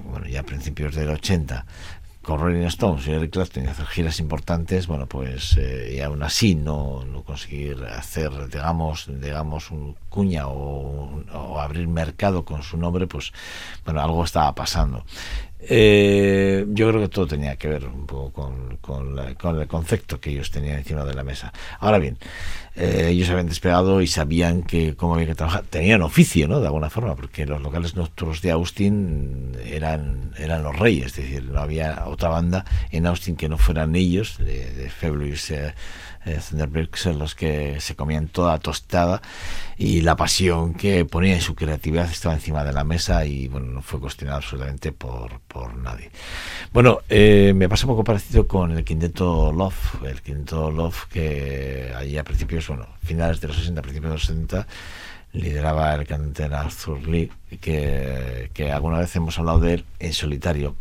bueno, 0.05 0.27
ya 0.27 0.41
a 0.41 0.43
principios 0.43 0.95
del 0.95 1.11
80, 1.11 1.67
con 2.27 2.41
Rolling 2.41 2.67
Stones 2.67 3.07
y 3.07 3.13
Eric 3.13 3.31
Clapton 3.31 3.65
y 3.65 3.67
hacer 3.69 3.87
giras 3.87 4.19
importantes, 4.19 4.89
bueno, 4.89 5.07
pues 5.07 5.57
eh, 5.59 5.95
y 5.97 6.01
aún 6.01 6.25
así 6.25 6.57
no, 6.57 7.05
no 7.05 7.23
conseguir 7.23 7.85
hacer, 7.85 8.49
digamos, 8.49 9.09
digamos 9.21 9.71
un 9.71 9.95
cuña 10.09 10.49
o, 10.49 11.23
o 11.33 11.61
abrir 11.61 11.87
mercado 11.87 12.45
con 12.45 12.65
su 12.65 12.79
nombre, 12.79 13.07
pues 13.07 13.33
bueno, 13.85 14.01
algo 14.01 14.25
estaba 14.25 14.53
pasando. 14.57 15.05
Eh, 15.59 16.67
yo 16.69 16.89
creo 16.91 17.01
que 17.01 17.09
todo 17.09 17.27
tenía 17.27 17.57
que 17.57 17.69
ver 17.69 17.87
un 17.87 18.07
poco 18.07 18.31
con, 18.31 18.77
con 18.77 19.17
la- 19.17 19.35
con 19.35 19.59
el 19.59 19.67
concepto 19.67 20.21
que 20.21 20.31
ellos 20.31 20.51
tenían 20.51 20.77
encima 20.79 21.05
de 21.05 21.15
la 21.15 21.25
mesa. 21.25 21.53
Ahora 21.81 21.99
bien, 21.99 22.19
eh, 22.77 23.09
ellos 23.11 23.31
habían 23.31 23.49
despegado 23.49 24.03
y 24.03 24.07
sabían 24.07 24.63
que 24.63 24.95
cómo 24.97 25.15
había 25.15 25.29
que 25.29 25.35
trabajar. 25.35 25.65
Tenían 25.69 26.03
oficio, 26.03 26.47
¿no? 26.47 26.61
De 26.61 26.67
alguna 26.67 26.91
forma, 26.91 27.17
porque 27.17 27.47
los 27.47 27.63
locales 27.63 27.97
nocturnos 27.97 28.43
de 28.43 28.51
Austin 28.51 29.57
eran, 29.65 30.33
eran 30.39 30.63
los 30.63 30.79
reyes, 30.79 31.07
es 31.07 31.17
decir, 31.17 31.45
no 31.45 31.59
había 31.61 32.05
otra 32.07 32.29
banda 32.29 32.65
en 32.91 33.07
Austin 33.07 33.35
que 33.37 33.49
no 33.49 33.57
fueran 33.57 33.97
ellos, 33.97 34.37
de, 34.39 34.71
de 34.73 34.91
Fabulous 34.91 35.51
eh, 35.51 35.75
eh, 36.27 36.41
Thunderbirds, 36.49 37.07
los 37.07 37.35
que 37.35 37.81
se 37.81 37.95
comían 37.95 38.29
toda 38.29 38.59
tostada 38.59 39.23
y 39.79 40.01
la 40.01 40.17
pasión 40.17 40.75
que 40.75 41.05
ponía 41.05 41.35
en 41.35 41.41
su 41.41 41.55
creatividad 41.55 42.11
estaba 42.11 42.35
encima 42.35 42.65
de 42.65 42.73
la 42.73 42.85
mesa 42.85 43.25
y 43.25 43.49
bueno, 43.49 43.67
no 43.67 43.83
fue 43.83 44.01
cuestionado 44.01 44.39
absolutamente 44.39 44.93
por, 44.93 45.41
por 45.41 45.75
nadie. 45.77 46.11
Bueno, 46.73 47.01
eh, 47.09 47.53
me 47.55 47.69
pasa 47.69 47.87
un 47.87 47.93
poco 47.93 48.05
parecido 48.05 48.47
con 48.47 48.73
el 48.73 48.85
quinteto 48.85 49.53
Love, 49.53 50.03
el 50.05 50.21
quinteto 50.21 50.71
Love 50.71 51.07
que 51.11 51.93
allí 51.97 52.19
a 52.19 52.25
principios, 52.25 52.69
bueno, 52.69 52.87
finales 53.03 53.41
de 53.41 53.49
los 53.49 53.57
60, 53.57 53.83
principios 53.83 54.11
de 54.11 54.15
los 54.15 54.27
70, 54.27 54.67
lideraba 55.33 55.95
el 55.95 56.07
cantante 56.07 56.45
Arthur 56.45 57.07
Lee, 57.07 57.31
que, 57.61 58.51
que 58.53 58.73
alguna 58.73 58.99
vez 58.99 59.15
hemos 59.17 59.39
hablado 59.39 59.61
de 59.61 59.75
él 59.75 59.85
en 59.99 60.13
solitario 60.13 60.75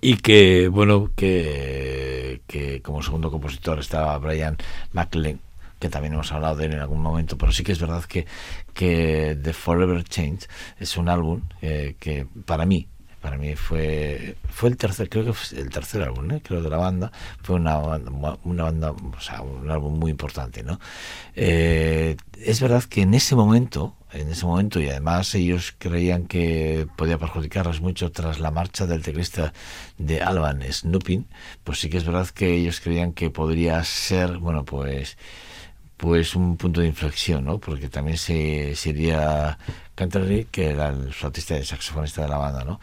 y 0.00 0.16
que 0.16 0.68
bueno 0.68 1.10
que, 1.14 2.42
que 2.46 2.82
como 2.82 3.02
segundo 3.02 3.30
compositor 3.30 3.78
estaba 3.78 4.18
Brian 4.18 4.56
McLean 4.92 5.40
que 5.78 5.88
también 5.88 6.14
hemos 6.14 6.32
hablado 6.32 6.56
de 6.56 6.66
él 6.66 6.72
en 6.72 6.80
algún 6.80 7.00
momento 7.00 7.36
pero 7.38 7.52
sí 7.52 7.62
que 7.62 7.72
es 7.72 7.80
verdad 7.80 8.04
que 8.04 8.26
que 8.74 9.38
The 9.42 9.52
Forever 9.52 10.02
Change 10.04 10.48
es 10.78 10.96
un 10.96 11.08
álbum 11.08 11.42
eh, 11.62 11.96
que 11.98 12.26
para 12.44 12.66
mí 12.66 12.88
para 13.26 13.38
mí 13.38 13.56
fue 13.56 14.36
fue 14.50 14.68
el 14.68 14.76
tercer 14.76 15.08
creo 15.08 15.24
que 15.24 15.32
fue 15.32 15.58
el 15.58 15.68
tercer 15.68 16.00
álbum 16.00 16.30
¿eh? 16.30 16.40
creo 16.44 16.62
de 16.62 16.70
la 16.70 16.76
banda 16.76 17.10
fue 17.42 17.56
una 17.56 17.76
banda, 17.76 18.38
una 18.44 18.62
banda 18.62 18.92
un 18.92 19.68
álbum 19.68 19.98
muy 19.98 20.12
importante 20.12 20.62
no 20.62 20.78
Eh, 21.34 22.16
es 22.52 22.60
verdad 22.60 22.84
que 22.84 23.02
en 23.02 23.14
ese 23.14 23.34
momento 23.34 23.96
en 24.12 24.28
ese 24.30 24.46
momento 24.46 24.80
y 24.80 24.88
además 24.88 25.34
ellos 25.34 25.74
creían 25.76 26.28
que 26.28 26.86
podía 26.96 27.18
perjudicarles 27.18 27.80
mucho 27.80 28.12
tras 28.12 28.38
la 28.38 28.52
marcha 28.52 28.86
del 28.86 29.02
teclista 29.02 29.52
de 29.98 30.22
Alban 30.22 30.62
Snooping 30.62 31.26
pues 31.64 31.80
sí 31.80 31.90
que 31.90 31.96
es 31.96 32.04
verdad 32.04 32.28
que 32.28 32.54
ellos 32.54 32.80
creían 32.80 33.12
que 33.12 33.30
podría 33.30 33.82
ser 33.82 34.38
bueno 34.38 34.64
pues 34.64 35.18
pues 35.96 36.36
un 36.36 36.56
punto 36.56 36.80
de 36.80 36.86
inflexión, 36.88 37.44
¿no? 37.44 37.58
Porque 37.58 37.88
también 37.88 38.18
se, 38.18 38.74
se 38.76 38.90
iría 38.90 39.58
Canterbury, 39.94 40.46
que 40.50 40.70
era 40.70 40.88
el 40.88 41.12
flautista 41.12 41.56
y 41.58 41.64
saxofonista 41.64 42.22
de 42.22 42.28
la 42.28 42.36
banda, 42.36 42.64
¿no? 42.64 42.80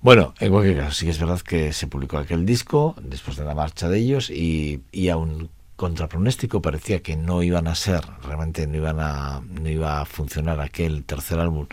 Bueno, 0.00 0.34
en 0.38 0.50
cualquier 0.50 0.78
caso, 0.78 0.92
sí 0.92 1.06
que 1.06 1.12
es 1.12 1.18
verdad 1.18 1.40
que 1.40 1.72
se 1.72 1.86
publicó 1.86 2.18
aquel 2.18 2.44
disco 2.44 2.94
después 3.00 3.36
de 3.36 3.44
la 3.44 3.54
marcha 3.54 3.88
de 3.88 3.98
ellos 3.98 4.30
y, 4.30 4.82
y 4.92 5.08
aún 5.08 5.50
contra 5.76 6.08
pronóstico 6.08 6.62
parecía 6.62 7.02
que 7.02 7.16
no 7.16 7.42
iban 7.42 7.66
a 7.66 7.74
ser, 7.74 8.02
realmente 8.22 8.66
no 8.66 8.76
iban 8.76 9.00
a, 9.00 9.40
no 9.40 9.68
iba 9.68 10.00
a 10.00 10.04
funcionar 10.04 10.60
aquel 10.60 11.04
tercer 11.04 11.40
álbum. 11.40 11.66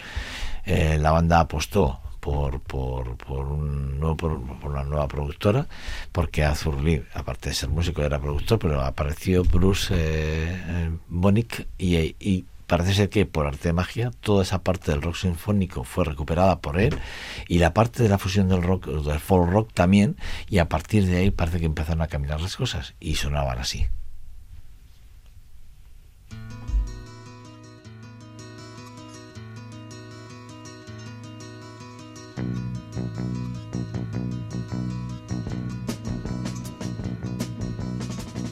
Eh, 0.66 0.98
la 1.00 1.12
banda 1.12 1.42
apostó 1.42 2.00
por, 2.20 2.62
por, 2.62 3.18
por, 3.18 3.46
un 3.48 4.16
por, 4.18 4.34
una 4.70 4.84
nueva 4.84 5.08
productora, 5.08 5.68
porque 6.12 6.44
Arthur 6.44 6.82
Lee, 6.82 7.04
aparte 7.14 7.50
de 7.50 7.56
ser 7.56 7.70
músico, 7.70 8.02
era 8.02 8.20
productor, 8.20 8.60
pero 8.60 8.82
apareció 8.82 9.44
Bruce 9.44 9.94
eh, 9.94 9.98
eh, 9.98 10.92
Bonick 11.08 11.68
y, 11.78 12.16
y 12.20 12.46
parece 12.70 12.94
ser 12.94 13.10
que 13.10 13.26
por 13.26 13.48
arte 13.48 13.70
de 13.70 13.74
magia 13.74 14.12
toda 14.22 14.44
esa 14.44 14.64
parte 14.64 14.92
del 14.92 15.02
rock 15.02 15.16
sinfónico 15.16 15.84
fue 15.84 16.06
recuperada 16.06 16.60
por 16.60 16.80
él 16.80 16.98
y 17.48 17.58
la 17.58 17.74
parte 17.74 18.04
de 18.04 18.10
la 18.10 18.20
fusión 18.20 18.48
del 18.48 18.62
rock, 18.62 18.86
del 18.86 19.20
folk 19.20 19.50
rock 19.50 19.74
también, 19.74 20.18
y 20.48 20.60
a 20.60 20.70
partir 20.70 21.06
de 21.08 21.18
ahí 21.18 21.32
parece 21.32 21.60
que 21.60 21.66
empezaron 21.66 22.02
a 22.02 22.08
caminar 22.08 22.40
las 22.40 22.56
cosas 22.56 22.94
y 23.00 23.16
sonaban 23.16 23.58
así. 23.58 23.88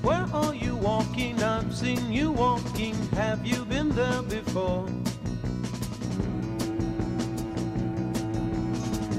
Where 0.02 0.28
are 0.34 0.56
you 0.56 0.76
walking? 0.76 1.44
I've 1.44 1.76
seen 1.76 2.12
you 2.12 2.32
walking. 2.32 2.96
Have 3.12 3.46
you 3.46 3.66
been 3.66 3.90
there 3.90 4.22
before? 4.22 4.88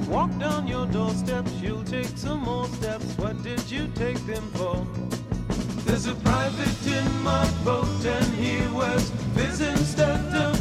Walk 0.09 0.31
down 0.39 0.67
your 0.67 0.87
doorsteps, 0.87 1.53
you'll 1.61 1.85
take 1.85 2.17
some 2.17 2.41
more 2.41 2.67
steps. 2.67 3.05
What 3.19 3.43
did 3.43 3.71
you 3.71 3.89
take 3.95 4.19
them 4.27 4.51
for? 4.53 4.87
There's 5.85 6.07
a 6.07 6.15
private 6.15 6.87
in 6.87 7.23
my 7.23 7.47
boat, 7.65 8.07
and 8.07 8.35
he 8.35 8.67
wears 8.75 9.11
fizz 9.35 9.61
instead 9.61 10.35
of 10.35 10.58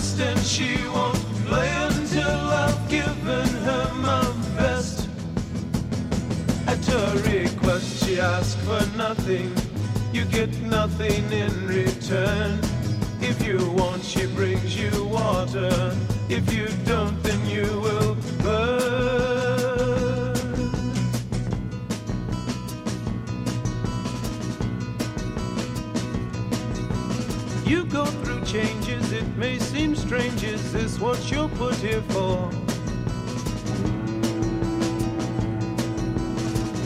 my 0.00 0.06
nest, 0.06 0.20
and 0.20 0.40
she 0.40 0.76
won't 0.88 1.18
play 1.46 1.70
until 1.88 2.28
I've 2.28 2.88
given 2.88 3.48
her 3.64 3.92
my 3.94 4.32
best. 4.56 5.08
At 6.66 6.84
her 6.86 7.16
request, 7.30 8.04
she 8.04 8.18
asks 8.20 8.54
for 8.64 8.96
nothing. 8.96 9.52
You 10.12 10.24
get 10.24 10.50
nothing 10.62 11.30
in 11.32 11.66
return. 11.66 12.58
If 13.20 13.46
you 13.46 13.58
want, 13.72 14.02
she 14.02 14.26
brings 14.26 14.74
you 14.76 15.04
water. 15.04 15.94
If 16.28 16.52
you 16.52 16.68
don't, 16.84 17.19
strange. 30.10 30.42
Is 30.42 30.72
this 30.72 30.98
what 30.98 31.30
you're 31.30 31.48
put 31.50 31.76
here 31.76 32.02
for? 32.08 32.50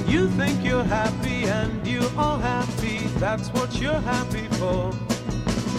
You 0.07 0.29
think 0.37 0.63
you're 0.63 0.85
happy 0.85 1.45
and 1.45 1.87
you 1.87 2.03
are 2.19 2.39
happy, 2.39 2.99
that's 3.25 3.49
what 3.55 3.81
you're 3.81 4.05
happy 4.15 4.47
for. 4.59 4.93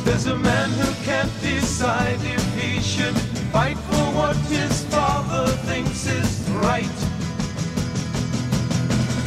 There's 0.06 0.26
a 0.26 0.36
man 0.36 0.72
who 0.72 0.92
can't 1.06 1.32
decide 1.40 2.18
if 2.24 2.44
he 2.60 2.82
should 2.82 3.16
fight 3.54 3.78
for 3.78 4.06
what 4.20 4.36
his 4.50 4.84
father 4.86 5.46
thinks 5.70 6.08
is 6.08 6.50
right. 6.66 6.98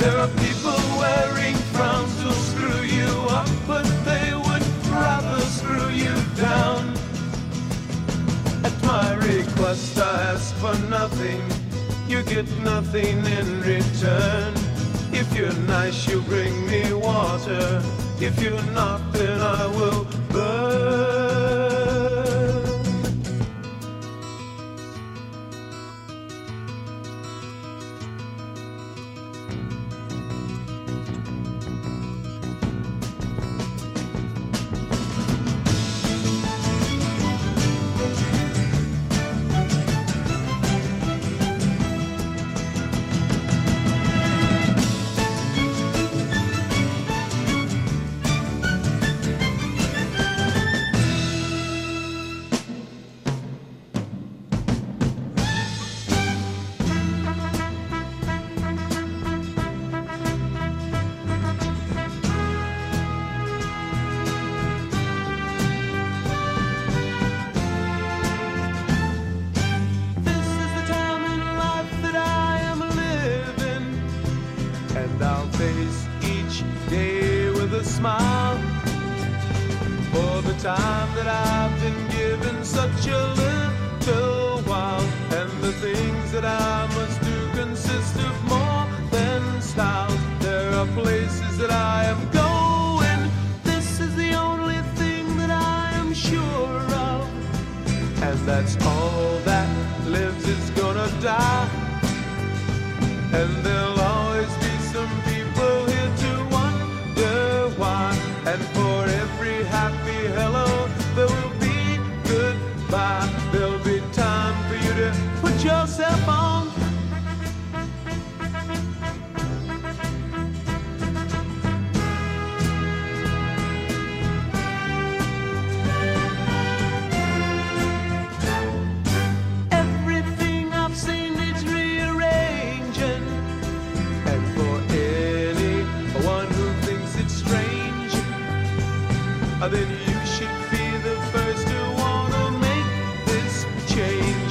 There 0.00 0.18
are 0.18 0.32
people 0.42 0.80
wearing 0.98 1.54
frowns 1.72 2.20
who'll 2.20 2.32
screw 2.50 2.82
you 2.82 3.10
up, 3.30 3.48
but 3.68 3.86
they 4.04 4.34
would 4.34 4.66
rather 4.90 5.40
screw 5.42 5.90
you 5.90 6.16
down. 6.34 6.97
My 8.88 9.12
request, 9.16 9.98
I 9.98 10.32
ask 10.32 10.54
for 10.54 10.74
nothing. 10.88 11.42
You 12.08 12.22
get 12.22 12.48
nothing 12.60 13.18
in 13.38 13.60
return. 13.60 14.54
If 15.12 15.28
you're 15.36 15.60
nice, 15.66 16.08
you 16.08 16.22
bring 16.22 16.54
me 16.66 16.94
water. 16.94 17.82
If 18.18 18.42
you're 18.42 18.70
not, 18.72 19.12
then 19.12 19.42
I 19.42 19.66
will 19.66 20.06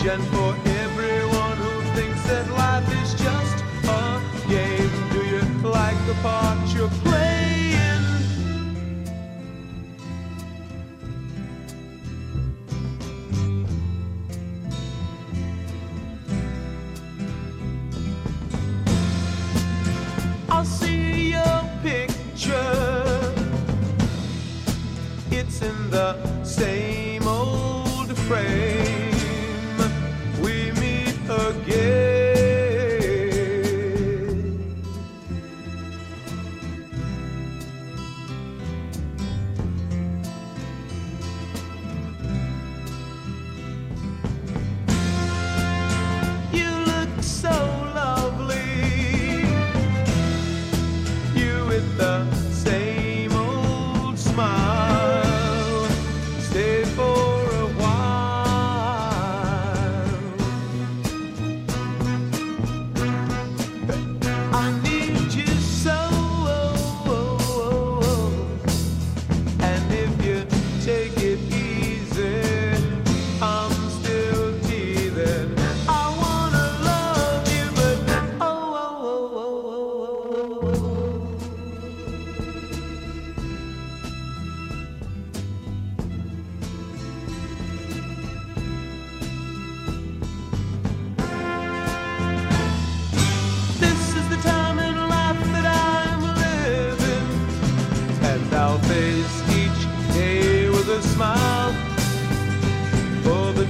and 0.09 0.23
for 0.27 0.66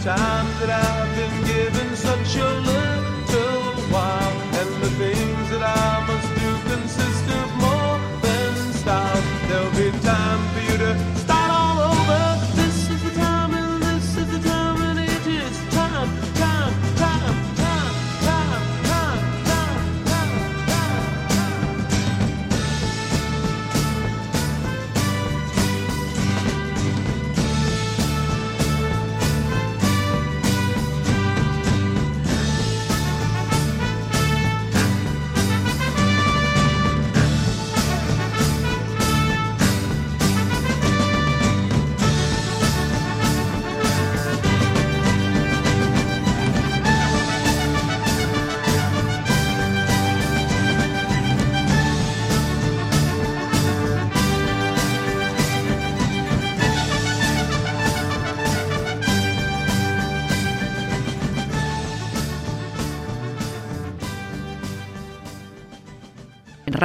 time 0.07 0.47
that 0.61 0.69
I 0.69 0.87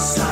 outside. 0.00 0.29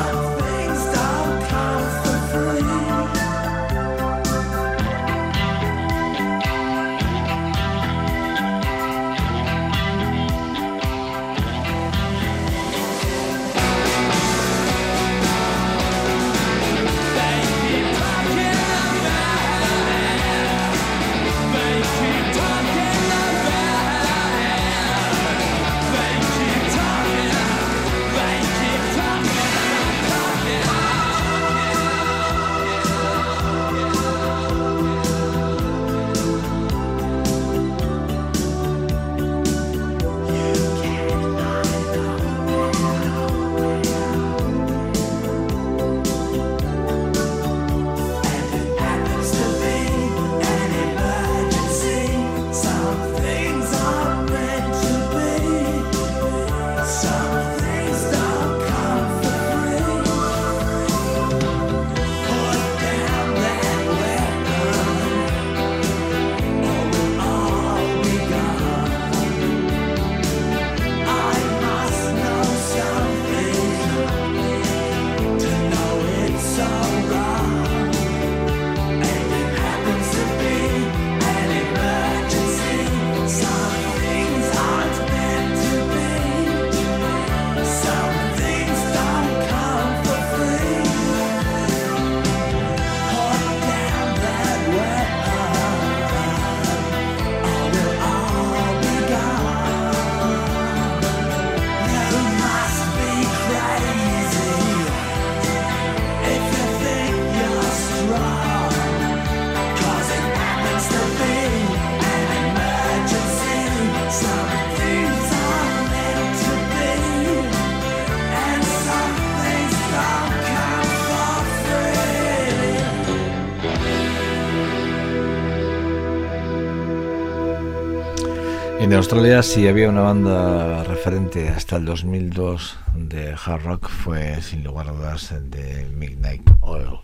En 128.89 128.95
Australia 128.95 129.43
si 129.43 129.69
había 129.69 129.91
una 129.91 130.01
banda 130.01 130.83
referente 130.83 131.51
hasta 131.51 131.77
el 131.77 131.85
2002 131.85 132.79
de 132.95 133.35
hard 133.35 133.63
rock 133.63 133.91
fue 133.91 134.41
sin 134.41 134.65
lugar 134.65 134.89
a 134.89 134.93
dudas 134.93 135.35
de 135.51 135.85
Midnight 135.95 136.51
Oil, 136.61 137.01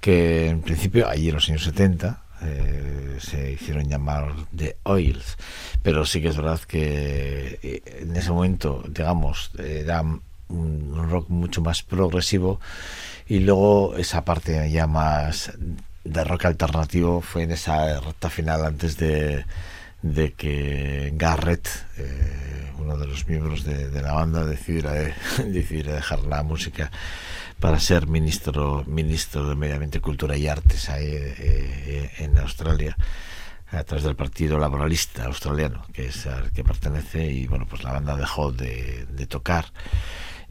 que 0.00 0.46
en 0.46 0.60
principio 0.60 1.08
allí 1.08 1.30
en 1.30 1.34
los 1.34 1.48
años 1.48 1.64
70 1.64 2.22
eh, 2.42 3.16
se 3.18 3.50
hicieron 3.50 3.88
llamar 3.88 4.36
The 4.56 4.76
Oils, 4.84 5.36
pero 5.82 6.06
sí 6.06 6.22
que 6.22 6.28
es 6.28 6.36
verdad 6.36 6.60
que 6.60 7.58
eh, 7.60 7.82
en 8.02 8.14
ese 8.14 8.30
momento, 8.30 8.84
digamos, 8.88 9.50
era 9.58 10.02
un 10.02 11.08
rock 11.10 11.28
mucho 11.28 11.60
más 11.60 11.82
progresivo 11.82 12.60
y 13.26 13.40
luego 13.40 13.96
esa 13.96 14.24
parte 14.24 14.70
ya 14.70 14.86
más 14.86 15.50
de 16.04 16.22
rock 16.22 16.44
alternativo 16.44 17.20
fue 17.20 17.42
en 17.42 17.50
esa 17.50 17.98
recta 17.98 18.30
final 18.30 18.64
antes 18.64 18.96
de, 18.96 19.44
de 20.02 20.32
que 20.32 21.12
Garrett, 21.14 21.68
eh, 21.98 22.70
uno 22.78 22.96
de 22.96 23.06
los 23.06 23.26
miembros 23.28 23.64
de, 23.64 23.90
la 24.00 24.12
banda, 24.12 24.44
decidiera, 24.44 24.92
de- 24.92 25.14
decidiera 25.46 25.92
dejar 25.94 26.20
la 26.24 26.42
música 26.42 26.90
para 27.60 27.78
ser 27.78 28.06
ministro 28.06 28.84
ministro 28.86 29.46
de 29.48 29.54
Medio 29.54 29.74
Ambiente, 29.74 30.00
Cultura 30.00 30.36
y 30.36 30.46
Artes 30.48 30.88
ahí 30.88 31.06
eh, 31.06 31.34
eh, 31.38 32.10
en 32.18 32.38
Australia 32.38 32.96
a 33.70 33.84
través 33.84 34.02
del 34.04 34.16
Partido 34.16 34.58
Laboralista 34.58 35.26
Australiano, 35.26 35.84
que 35.92 36.06
es 36.06 36.26
al 36.26 36.50
que 36.52 36.64
pertenece, 36.64 37.30
y 37.30 37.46
bueno, 37.46 37.66
pues 37.68 37.84
la 37.84 37.92
banda 37.92 38.16
dejó 38.16 38.50
de, 38.50 39.06
de 39.12 39.26
tocar. 39.26 39.66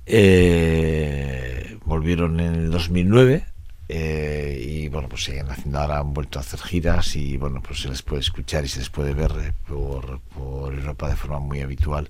Eh, 0.06 1.78
volvieron 1.86 2.39
en 2.39 2.56
el 2.56 2.72
2009 2.72 3.45
eh, 3.90 4.64
y 4.64 4.88
bueno, 4.88 5.10
pues 5.10 5.24
siguen 5.24 5.50
haciendo 5.50 5.80
ahora, 5.80 5.98
han 5.98 6.14
vuelto 6.14 6.38
a 6.38 6.44
hacer 6.44 6.60
giras 6.60 7.16
y 7.16 7.38
bueno, 7.38 7.60
pues 7.62 7.82
se 7.82 7.90
les 7.90 8.04
puede 8.04 8.22
escuchar 8.22 8.64
y 8.64 8.68
se 8.68 8.80
les 8.80 8.90
puede 8.90 9.16
ver 9.16 9.32
eh, 9.42 9.52
por, 9.68 10.20
por 10.22 10.74
Europa 10.74 11.10
de 11.10 11.16
forma 11.16 11.40
muy 11.40 11.62
habitual 11.62 12.08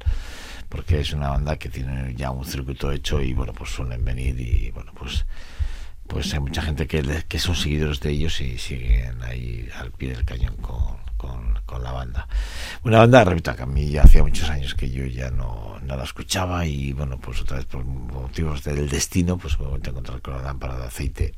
porque 0.68 1.00
es 1.00 1.14
una 1.14 1.30
banda 1.30 1.56
que 1.56 1.70
tiene 1.70 2.14
ya 2.16 2.32
un 2.32 2.46
circuito 2.46 2.92
hecho 2.92 3.22
y 3.22 3.34
bueno, 3.34 3.54
pues 3.54 3.70
suelen 3.72 4.04
venir 4.04 4.40
y 4.40 4.72
bueno, 4.72 4.92
pues 4.94 5.26
pues 6.10 6.34
hay 6.34 6.40
mucha 6.40 6.64
gente 6.64 6.88
que, 6.88 7.24
que 7.28 7.40
son 7.40 7.56
seguidores 7.56 8.00
de 8.00 8.10
ellos 8.10 8.42
y 8.42 8.58
siguen 8.58 9.22
ahí 9.22 9.70
al 9.76 9.92
pie 9.92 10.10
del 10.10 10.26
cañón 10.26 10.56
con, 10.56 10.98
con, 11.18 11.60
con 11.68 11.84
la 11.84 11.92
banda. 11.92 12.28
Una 12.84 12.98
banda, 12.98 13.24
repito, 13.24 13.56
que 13.56 13.62
a 13.62 13.68
mí 13.68 13.90
ya 13.92 14.02
hacía 14.02 14.24
muchos 14.24 14.50
años 14.50 14.74
que 14.74 14.90
yo 14.90 15.06
ya 15.06 15.30
no, 15.30 15.80
no 15.84 15.96
la 15.96 16.04
escuchaba 16.04 16.66
y 16.66 16.94
bueno, 16.94 17.20
pues 17.20 17.42
otra 17.42 17.58
vez 17.58 17.68
por 17.68 17.86
motivos 17.86 18.64
del 18.64 18.90
destino, 18.90 19.38
pues 19.38 19.60
me 19.60 19.68
he 19.68 19.72
a 19.72 19.76
encontrar 19.76 20.20
con 20.22 20.36
la 20.36 20.42
lámpara 20.42 20.78
de 20.78 20.86
aceite 20.86 21.36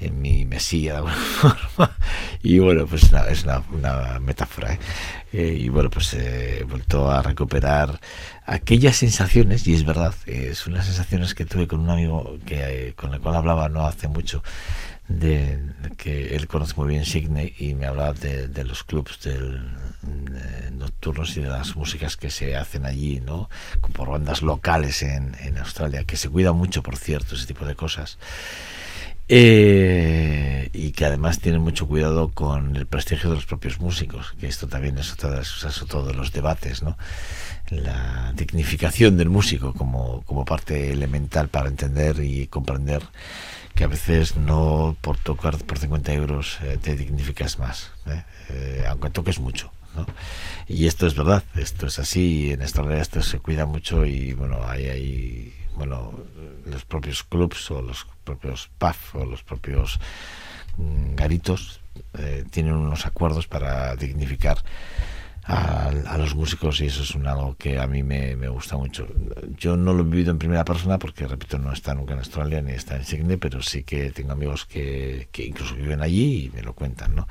en 0.00 0.20
mi 0.20 0.44
mesilla 0.44 0.92
de 0.92 0.96
alguna 0.98 1.14
forma. 1.40 1.96
Y 2.42 2.58
bueno 2.58 2.86
pues 2.86 3.10
es 3.30 3.44
una, 3.44 3.62
una 3.72 4.18
metáfora 4.20 4.72
¿eh? 4.72 4.78
Eh, 5.32 5.56
y 5.60 5.68
bueno 5.68 5.90
pues 5.90 6.14
eh, 6.14 6.58
he 6.60 6.64
vuelto 6.64 7.10
a 7.10 7.22
recuperar 7.22 8.00
aquellas 8.46 8.96
sensaciones 8.96 9.66
y 9.66 9.74
es 9.74 9.84
verdad 9.84 10.12
eh, 10.26 10.54
son 10.54 10.74
las 10.74 10.86
sensaciones 10.86 11.34
que 11.34 11.44
tuve 11.44 11.68
con 11.68 11.80
un 11.80 11.90
amigo 11.90 12.36
que 12.44 12.88
eh, 12.88 12.94
con 12.94 13.14
el 13.14 13.20
cual 13.20 13.36
hablaba 13.36 13.68
no 13.68 13.86
hace 13.86 14.08
mucho 14.08 14.42
de, 15.06 15.58
que 15.96 16.34
él 16.34 16.48
conoce 16.48 16.74
muy 16.76 16.88
bien 16.88 17.04
Sydney 17.04 17.54
y 17.58 17.74
me 17.74 17.86
hablaba 17.86 18.12
de, 18.12 18.48
de 18.48 18.64
los 18.64 18.82
clubs 18.82 19.20
del, 19.22 19.70
de 20.02 20.70
nocturnos 20.72 21.36
y 21.36 21.42
de 21.42 21.48
las 21.48 21.76
músicas 21.76 22.16
que 22.16 22.30
se 22.30 22.56
hacen 22.56 22.84
allí 22.84 23.20
no 23.20 23.48
por 23.92 24.10
bandas 24.10 24.42
locales 24.42 25.02
en, 25.02 25.36
en 25.40 25.58
Australia 25.58 26.04
que 26.04 26.16
se 26.16 26.28
cuida 26.28 26.52
mucho 26.52 26.82
por 26.82 26.96
cierto 26.96 27.36
ese 27.36 27.46
tipo 27.46 27.64
de 27.64 27.76
cosas 27.76 28.18
eh, 29.32 30.70
y 30.72 30.90
que 30.90 31.04
además 31.04 31.38
tienen 31.38 31.60
mucho 31.60 31.86
cuidado 31.86 32.30
con 32.30 32.74
el 32.74 32.86
prestigio 32.86 33.30
de 33.30 33.36
los 33.36 33.46
propios 33.46 33.78
músicos, 33.78 34.34
que 34.40 34.48
esto 34.48 34.66
también 34.66 34.98
es 34.98 35.12
otra 35.12 35.30
de 35.30 35.36
las 35.36 35.82
otro 35.82 36.04
de 36.04 36.14
los 36.14 36.32
debates, 36.32 36.82
¿no? 36.82 36.98
La 37.70 38.32
dignificación 38.34 39.16
del 39.16 39.30
músico 39.30 39.72
como, 39.72 40.22
como 40.22 40.44
parte 40.44 40.90
elemental 40.90 41.46
para 41.46 41.68
entender 41.68 42.18
y 42.24 42.48
comprender 42.48 43.02
que 43.76 43.84
a 43.84 43.86
veces 43.86 44.34
no 44.34 44.96
por 45.00 45.16
tocar 45.16 45.56
por 45.58 45.78
50 45.78 46.12
euros 46.12 46.58
eh, 46.62 46.76
te 46.82 46.96
dignificas 46.96 47.60
más, 47.60 47.92
¿eh? 48.06 48.24
Eh, 48.48 48.84
aunque 48.88 49.10
toques 49.10 49.38
mucho. 49.38 49.70
¿no? 49.94 50.06
Y 50.66 50.88
esto 50.88 51.06
es 51.06 51.14
verdad, 51.14 51.44
esto 51.54 51.86
es 51.86 52.00
así, 52.00 52.50
en 52.50 52.62
esta 52.62 52.82
realidad 52.82 53.02
esto 53.02 53.22
se 53.22 53.38
cuida 53.38 53.64
mucho 53.64 54.04
y 54.04 54.32
bueno, 54.32 54.66
hay, 54.66 54.86
hay 54.86 55.59
bueno, 55.80 56.12
los 56.66 56.84
propios 56.84 57.22
clubs 57.22 57.70
o 57.70 57.80
los 57.80 58.06
propios 58.22 58.68
pubs 58.76 59.14
o 59.14 59.24
los 59.24 59.42
propios 59.42 59.98
mm, 60.76 61.14
garitos 61.14 61.80
eh, 62.18 62.44
tienen 62.50 62.74
unos 62.74 63.06
acuerdos 63.06 63.46
para 63.46 63.96
dignificar 63.96 64.58
a, 65.50 66.18
los 66.18 66.34
músicos 66.34 66.80
y 66.80 66.86
eso 66.86 67.02
es 67.02 67.14
un 67.14 67.26
algo 67.26 67.56
que 67.56 67.78
a 67.78 67.86
mí 67.86 68.02
me, 68.02 68.34
gusta 68.48 68.76
mucho. 68.76 69.06
Yo 69.58 69.76
no 69.76 69.92
lo 69.92 70.02
he 70.02 70.04
vivido 70.06 70.30
en 70.30 70.38
primera 70.38 70.64
persona 70.64 70.98
porque, 70.98 71.26
repito, 71.26 71.58
no 71.58 71.72
está 71.72 71.94
nunca 71.94 72.12
en 72.12 72.20
Australia 72.20 72.62
ni 72.62 72.72
está 72.72 72.96
en 72.96 73.04
Sydney, 73.04 73.36
pero 73.36 73.62
sí 73.62 73.82
que 73.82 74.10
tengo 74.12 74.32
amigos 74.32 74.64
que, 74.64 75.28
que 75.32 75.44
incluso 75.44 75.74
viven 75.74 76.02
allí 76.02 76.44
y 76.44 76.50
me 76.50 76.62
lo 76.62 76.74
cuentan, 76.74 77.14
¿no? 77.14 77.26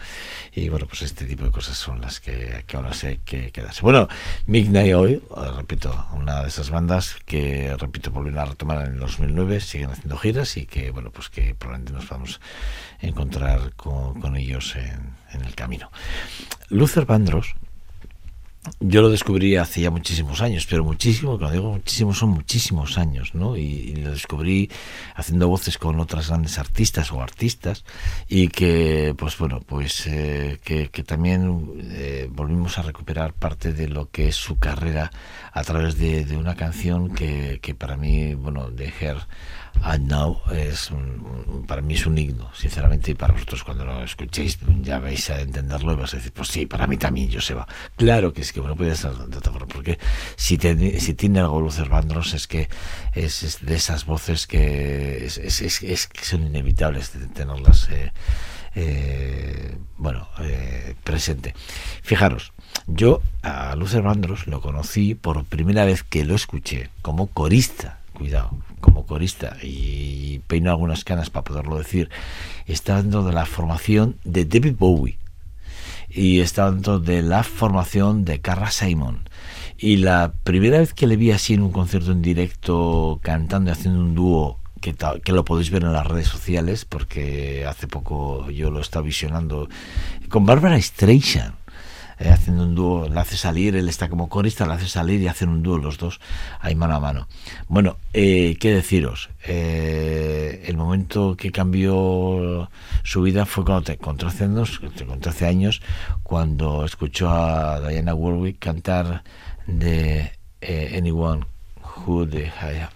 Y 0.53 0.69
bueno, 0.69 0.85
pues 0.87 1.03
este 1.03 1.25
tipo 1.25 1.45
de 1.45 1.51
cosas 1.51 1.77
son 1.77 2.01
las 2.01 2.19
que, 2.19 2.63
ahora 2.73 2.93
sé 2.93 3.19
que 3.23 3.51
quedarse. 3.51 3.81
Bueno, 3.81 4.07
Midnight 4.47 4.93
Oil, 4.93 5.23
eh, 5.37 5.51
repito, 5.55 6.05
una 6.13 6.41
de 6.41 6.49
esas 6.49 6.69
bandas 6.69 7.17
que, 7.25 7.75
repito, 7.77 8.11
volvieron 8.11 8.39
a 8.39 8.45
retomar 8.45 8.85
en 8.85 8.93
el 8.93 8.99
2009, 8.99 9.61
siguen 9.61 9.91
haciendo 9.91 10.17
giras 10.17 10.57
y 10.57 10.65
que, 10.65 10.91
bueno, 10.91 11.11
pues 11.11 11.29
que 11.29 11.55
probablemente 11.55 11.93
nos 11.93 12.09
vamos 12.09 12.41
a 13.01 13.05
encontrar 13.05 13.73
con, 13.75 14.19
con 14.19 14.35
ellos 14.35 14.75
en, 14.75 15.13
en 15.31 15.43
el 15.45 15.55
camino. 15.55 15.91
Luther 16.69 17.05
Vandross, 17.05 17.55
yo 18.81 19.01
lo 19.01 19.09
descubrí 19.09 19.55
hace 19.55 19.81
ya 19.81 19.89
muchísimos 19.89 20.41
años, 20.41 20.67
pero 20.69 20.83
muchísimo, 20.83 21.37
cuando 21.37 21.51
digo 21.51 21.71
muchísimo, 21.71 22.13
son 22.13 22.29
muchísimos 22.29 22.97
años, 22.97 23.33
¿no? 23.33 23.55
Y, 23.55 23.95
lo 23.95 24.11
descubrí 24.11 24.69
haciendo 25.15 25.47
voces 25.47 25.77
con 25.77 25.99
otras 25.99 26.27
grandes 26.29 26.59
artistas 26.59 27.11
o 27.11 27.21
artistas 27.21 27.83
y 28.27 28.49
que, 28.49 29.13
pues 29.17 29.37
bueno, 29.37 29.61
pues 29.65 30.05
eh, 30.07 30.59
que, 30.63 30.89
que 30.89 31.03
también 31.03 31.73
eh, 31.91 32.27
volvimos 32.31 32.77
a 32.77 32.81
recuperar 32.81 33.33
parte 33.33 33.73
de 33.73 33.87
lo 33.87 34.09
que 34.09 34.27
es 34.29 34.35
su 34.35 34.57
carrera 34.59 35.11
a 35.51 35.63
través 35.63 35.97
de, 35.97 36.25
una 36.37 36.55
canción 36.55 37.13
que, 37.13 37.59
que 37.61 37.75
para 37.75 37.97
mí, 37.97 38.33
bueno, 38.35 38.69
de 38.71 38.93
Her 38.99 39.17
and 39.81 40.09
Now 40.09 40.41
es 40.51 40.91
un- 40.91 41.65
para 41.67 41.81
mí 41.81 41.93
es 41.93 42.05
un 42.05 42.17
himno, 42.17 42.49
sinceramente, 42.53 43.11
y 43.11 43.13
para 43.15 43.33
vosotros 43.33 43.63
cuando 43.63 43.85
lo 43.85 44.03
escuchéis 44.03 44.59
ya 44.81 44.99
vais 44.99 45.29
a 45.29 45.39
entenderlo 45.41 45.93
y 45.93 45.95
vas 45.97 46.13
a 46.13 46.17
decir, 46.17 46.31
pues 46.33 46.49
sí, 46.49 46.65
para 46.65 46.87
mí 46.87 46.97
también, 46.97 47.31
Joseba. 47.31 47.67
Claro 47.95 48.33
que 48.33 48.41
que 48.53 48.59
bueno, 48.59 48.75
puede 48.75 48.95
ser 48.95 49.13
de 49.13 49.37
otra 49.37 49.51
forma, 49.51 49.67
porque 49.67 49.97
si, 50.35 50.57
te- 50.57 50.99
si 50.99 51.13
tiene 51.13 51.39
algo 51.39 51.61
Luther 51.61 51.89
Vandross 51.89 52.33
es 52.33 52.47
que 52.47 52.69
es, 53.13 53.59
de 53.61 53.75
esas 53.75 54.05
voces 54.05 54.47
que 54.47 55.25
es, 55.25 55.37
es- 55.37 55.81
es- 55.83 56.07
que 56.07 56.23
son 56.25 56.43
inevitables 56.43 57.17
de 57.19 57.27
tenerlas 57.27 57.89
eh, 57.89 58.11
eh, 58.75 59.75
bueno, 59.97 60.27
eh, 60.41 60.95
presente. 61.03 61.53
Fijaros, 62.03 62.53
yo 62.87 63.21
a 63.41 63.75
Luther 63.75 64.01
Vandross 64.01 64.47
lo 64.47 64.61
conocí 64.61 65.15
por 65.15 65.43
primera 65.45 65.85
vez 65.85 66.03
que 66.03 66.23
lo 66.25 66.35
escuché 66.35 66.89
como 67.01 67.27
corista, 67.27 67.99
cuidado, 68.13 68.51
como 68.79 69.05
corista, 69.05 69.57
y 69.61 70.39
peino 70.47 70.69
algunas 70.71 71.03
canas 71.03 71.29
para 71.29 71.43
poderlo 71.43 71.77
decir, 71.77 72.09
está 72.67 73.01
dentro 73.01 73.23
de 73.23 73.33
la 73.33 73.45
formación 73.45 74.17
de 74.23 74.45
David 74.45 74.75
Bowie 74.77 75.17
y 76.09 76.39
está 76.39 76.71
dentro 76.71 76.99
de 76.99 77.21
la 77.21 77.43
formación 77.43 78.25
de 78.25 78.39
Carla 78.41 78.71
Simon. 78.71 79.29
Y 79.77 79.97
la 79.97 80.33
primera 80.43 80.79
vez 80.79 80.93
que 80.93 81.07
le 81.07 81.15
vi 81.15 81.31
así 81.31 81.53
en 81.53 81.61
un 81.61 81.71
concierto 81.71 82.11
en 82.11 82.21
directo, 82.21 83.19
cantando 83.21 83.69
y 83.69 83.73
haciendo 83.73 84.01
un 84.01 84.15
dúo, 84.15 84.59
que, 84.81 84.95
que 85.23 85.31
lo 85.31 85.45
podéis 85.45 85.71
ver 85.71 85.83
en 85.83 85.93
las 85.93 86.07
redes 86.07 86.27
sociales, 86.27 86.85
porque 86.85 87.65
hace 87.65 87.87
poco 87.87 88.49
yo 88.49 88.71
lo 88.71 88.81
estaba 88.81 89.05
visionando, 89.05 89.69
con 90.29 90.45
Barbara 90.45 90.81
Streisand, 90.81 91.53
eh, 92.19 92.29
haciendo 92.29 92.63
un 92.63 92.75
dúo, 92.75 93.07
la 93.07 93.21
hace 93.21 93.37
salir, 93.37 93.77
él 93.77 93.87
está 93.87 94.09
como 94.09 94.27
corista, 94.27 94.65
la 94.65 94.73
hace 94.73 94.89
salir 94.89 95.21
y 95.21 95.27
hacen 95.27 95.47
un 95.47 95.63
dúo 95.63 95.77
los 95.77 95.97
dos 95.97 96.19
ahí 96.59 96.75
mano 96.75 96.95
a 96.95 96.99
mano. 96.99 97.27
Bueno, 97.69 97.95
eh, 98.11 98.57
qué 98.59 98.73
deciros, 98.73 99.29
eh, 99.47 100.65
el 100.67 100.75
momento 100.75 101.37
que 101.37 101.51
cambió 101.51 102.69
su 103.03 103.21
vida 103.21 103.45
fue 103.45 103.63
cuando 103.63 103.83
te, 103.83 103.97
con 103.97 104.17
13 104.17 104.43
años, 104.43 104.79
con 104.79 105.19
13 105.21 105.47
años, 105.47 105.81
cuando 106.23 106.83
escuchó 106.83 107.29
a 107.29 107.79
Diana 107.87 108.13
Warwick 108.13 108.59
cantar 108.59 109.23
de 109.65 110.33
eh, 110.59 110.95
Anyone 110.97 111.45
Who 112.05 112.27
the 112.27 112.51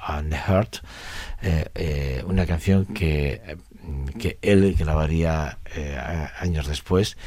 and 0.05 0.31
the 0.31 0.37
Heart, 0.37 0.77
una 2.25 2.45
canción 2.45 2.85
que, 2.85 3.57
que 4.19 4.37
él 4.41 4.75
grabaría 4.77 5.59
años 6.39 6.67
después 6.67 7.17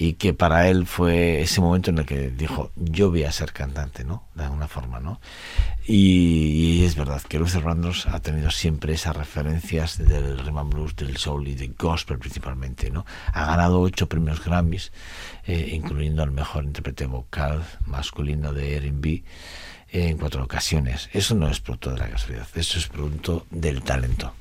y 0.00 0.14
que 0.14 0.32
para 0.32 0.66
él 0.66 0.86
fue 0.86 1.42
ese 1.42 1.60
momento 1.60 1.90
en 1.90 1.98
el 1.98 2.06
que 2.06 2.30
dijo 2.30 2.72
yo 2.74 3.10
voy 3.10 3.24
a 3.24 3.32
ser 3.32 3.52
cantante, 3.52 4.02
¿no? 4.02 4.24
De 4.34 4.44
alguna 4.44 4.66
forma, 4.66 4.98
¿no? 4.98 5.20
Y, 5.84 6.78
y 6.78 6.84
es 6.86 6.96
verdad 6.96 7.20
que 7.20 7.38
Luther 7.38 7.62
Vandross 7.62 8.06
ha 8.06 8.18
tenido 8.20 8.50
siempre 8.50 8.94
esas 8.94 9.14
referencias 9.14 9.98
del 9.98 10.38
rhythm 10.38 10.56
and 10.56 10.72
blues, 10.72 10.96
del 10.96 11.18
soul 11.18 11.48
y 11.48 11.54
del 11.54 11.74
gospel 11.74 12.18
principalmente, 12.18 12.90
¿no? 12.90 13.04
Ha 13.34 13.44
ganado 13.44 13.78
ocho 13.82 14.08
premios 14.08 14.42
Grammys, 14.42 14.90
eh, 15.44 15.68
incluyendo 15.74 16.22
al 16.22 16.30
mejor 16.30 16.64
intérprete 16.64 17.04
vocal 17.04 17.62
masculino 17.84 18.54
de 18.54 18.76
R&B 18.76 19.22
en 19.90 20.16
cuatro 20.16 20.42
ocasiones. 20.42 21.10
Eso 21.12 21.34
no 21.34 21.46
es 21.46 21.60
producto 21.60 21.90
de 21.90 21.98
la 21.98 22.08
casualidad, 22.08 22.48
eso 22.54 22.78
es 22.78 22.88
producto 22.88 23.44
del 23.50 23.82
talento. 23.82 24.32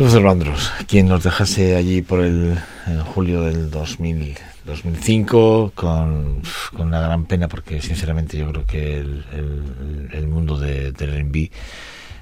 Luther 0.00 0.22
Vandross, 0.22 0.72
quien 0.88 1.08
nos 1.08 1.22
dejase 1.22 1.76
allí 1.76 2.00
por 2.00 2.24
el 2.24 2.58
julio 3.04 3.42
del 3.42 3.70
2000, 3.70 4.34
2005 4.64 5.72
con, 5.74 6.40
una 6.78 7.00
gran 7.00 7.26
pena 7.26 7.48
porque 7.48 7.82
sinceramente 7.82 8.38
yo 8.38 8.48
creo 8.50 8.64
que 8.64 8.96
el, 8.96 10.26
mundo 10.26 10.58
de, 10.58 10.92
del 10.92 11.10
R&B 11.10 11.50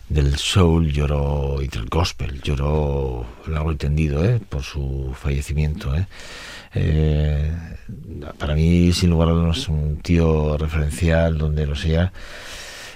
del 0.09 0.37
soul 0.39 0.91
lloró 0.91 1.63
y 1.63 1.69
del 1.69 1.87
gospel 1.87 2.43
lloró 2.43 3.25
largo 3.47 3.71
y 3.71 3.77
tendido 3.77 4.25
¿eh? 4.25 4.41
por 4.41 4.65
su 4.65 5.15
fallecimiento 5.15 5.95
¿eh? 5.95 6.09
Eh, 6.75 7.53
para 8.39 8.57
mí 8.57 8.93
sin 8.93 9.11
lugar 9.11 9.29
a 9.29 9.33
dudas 9.33 9.69
un 9.69 9.99
tío 9.99 10.59
referencial 10.59 11.39
donde 11.39 11.65
lo 11.65 11.77
sea 11.77 12.13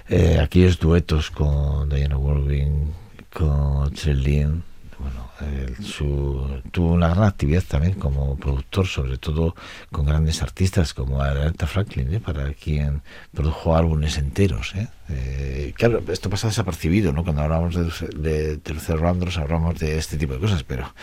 eh, 0.09 0.41
aquellos 0.43 0.81
duetos 0.81 1.31
con 1.31 1.89
Diana 1.89 2.17
Warwin, 2.17 2.93
con 3.33 3.95
Celine, 3.97 4.72
bueno, 5.03 5.31
él 5.41 5.85
su, 5.85 6.63
tuvo 6.71 6.93
una 6.93 7.09
gran 7.09 7.25
actividad 7.25 7.63
también 7.63 7.95
como 7.95 8.37
productor, 8.37 8.87
sobre 8.87 9.19
todo 9.19 9.55
con 9.91 10.07
grandes 10.07 10.43
artistas 10.43 10.95
como 10.95 11.21
Aretha 11.21 11.67
Franklin, 11.67 12.15
¿eh? 12.15 12.21
para 12.21 12.53
quien 12.55 13.03
produjo 13.33 13.77
álbumes 13.77 14.17
enteros. 14.19 14.75
¿eh? 14.75 14.89
Eh, 15.09 15.73
claro, 15.77 16.03
esto 16.09 16.31
pasa 16.31 16.49
desapercibido, 16.49 17.13
¿no? 17.13 17.25
Cuando 17.25 17.43
hablamos 17.43 17.75
de, 17.75 18.59
de, 18.59 18.73
Luther 18.73 18.99
Vandross 18.99 19.39
hablamos 19.39 19.79
de 19.79 19.99
este 19.99 20.17
tipo 20.17 20.35
de 20.35 20.41
cosas, 20.41 20.63
pero 20.63 20.95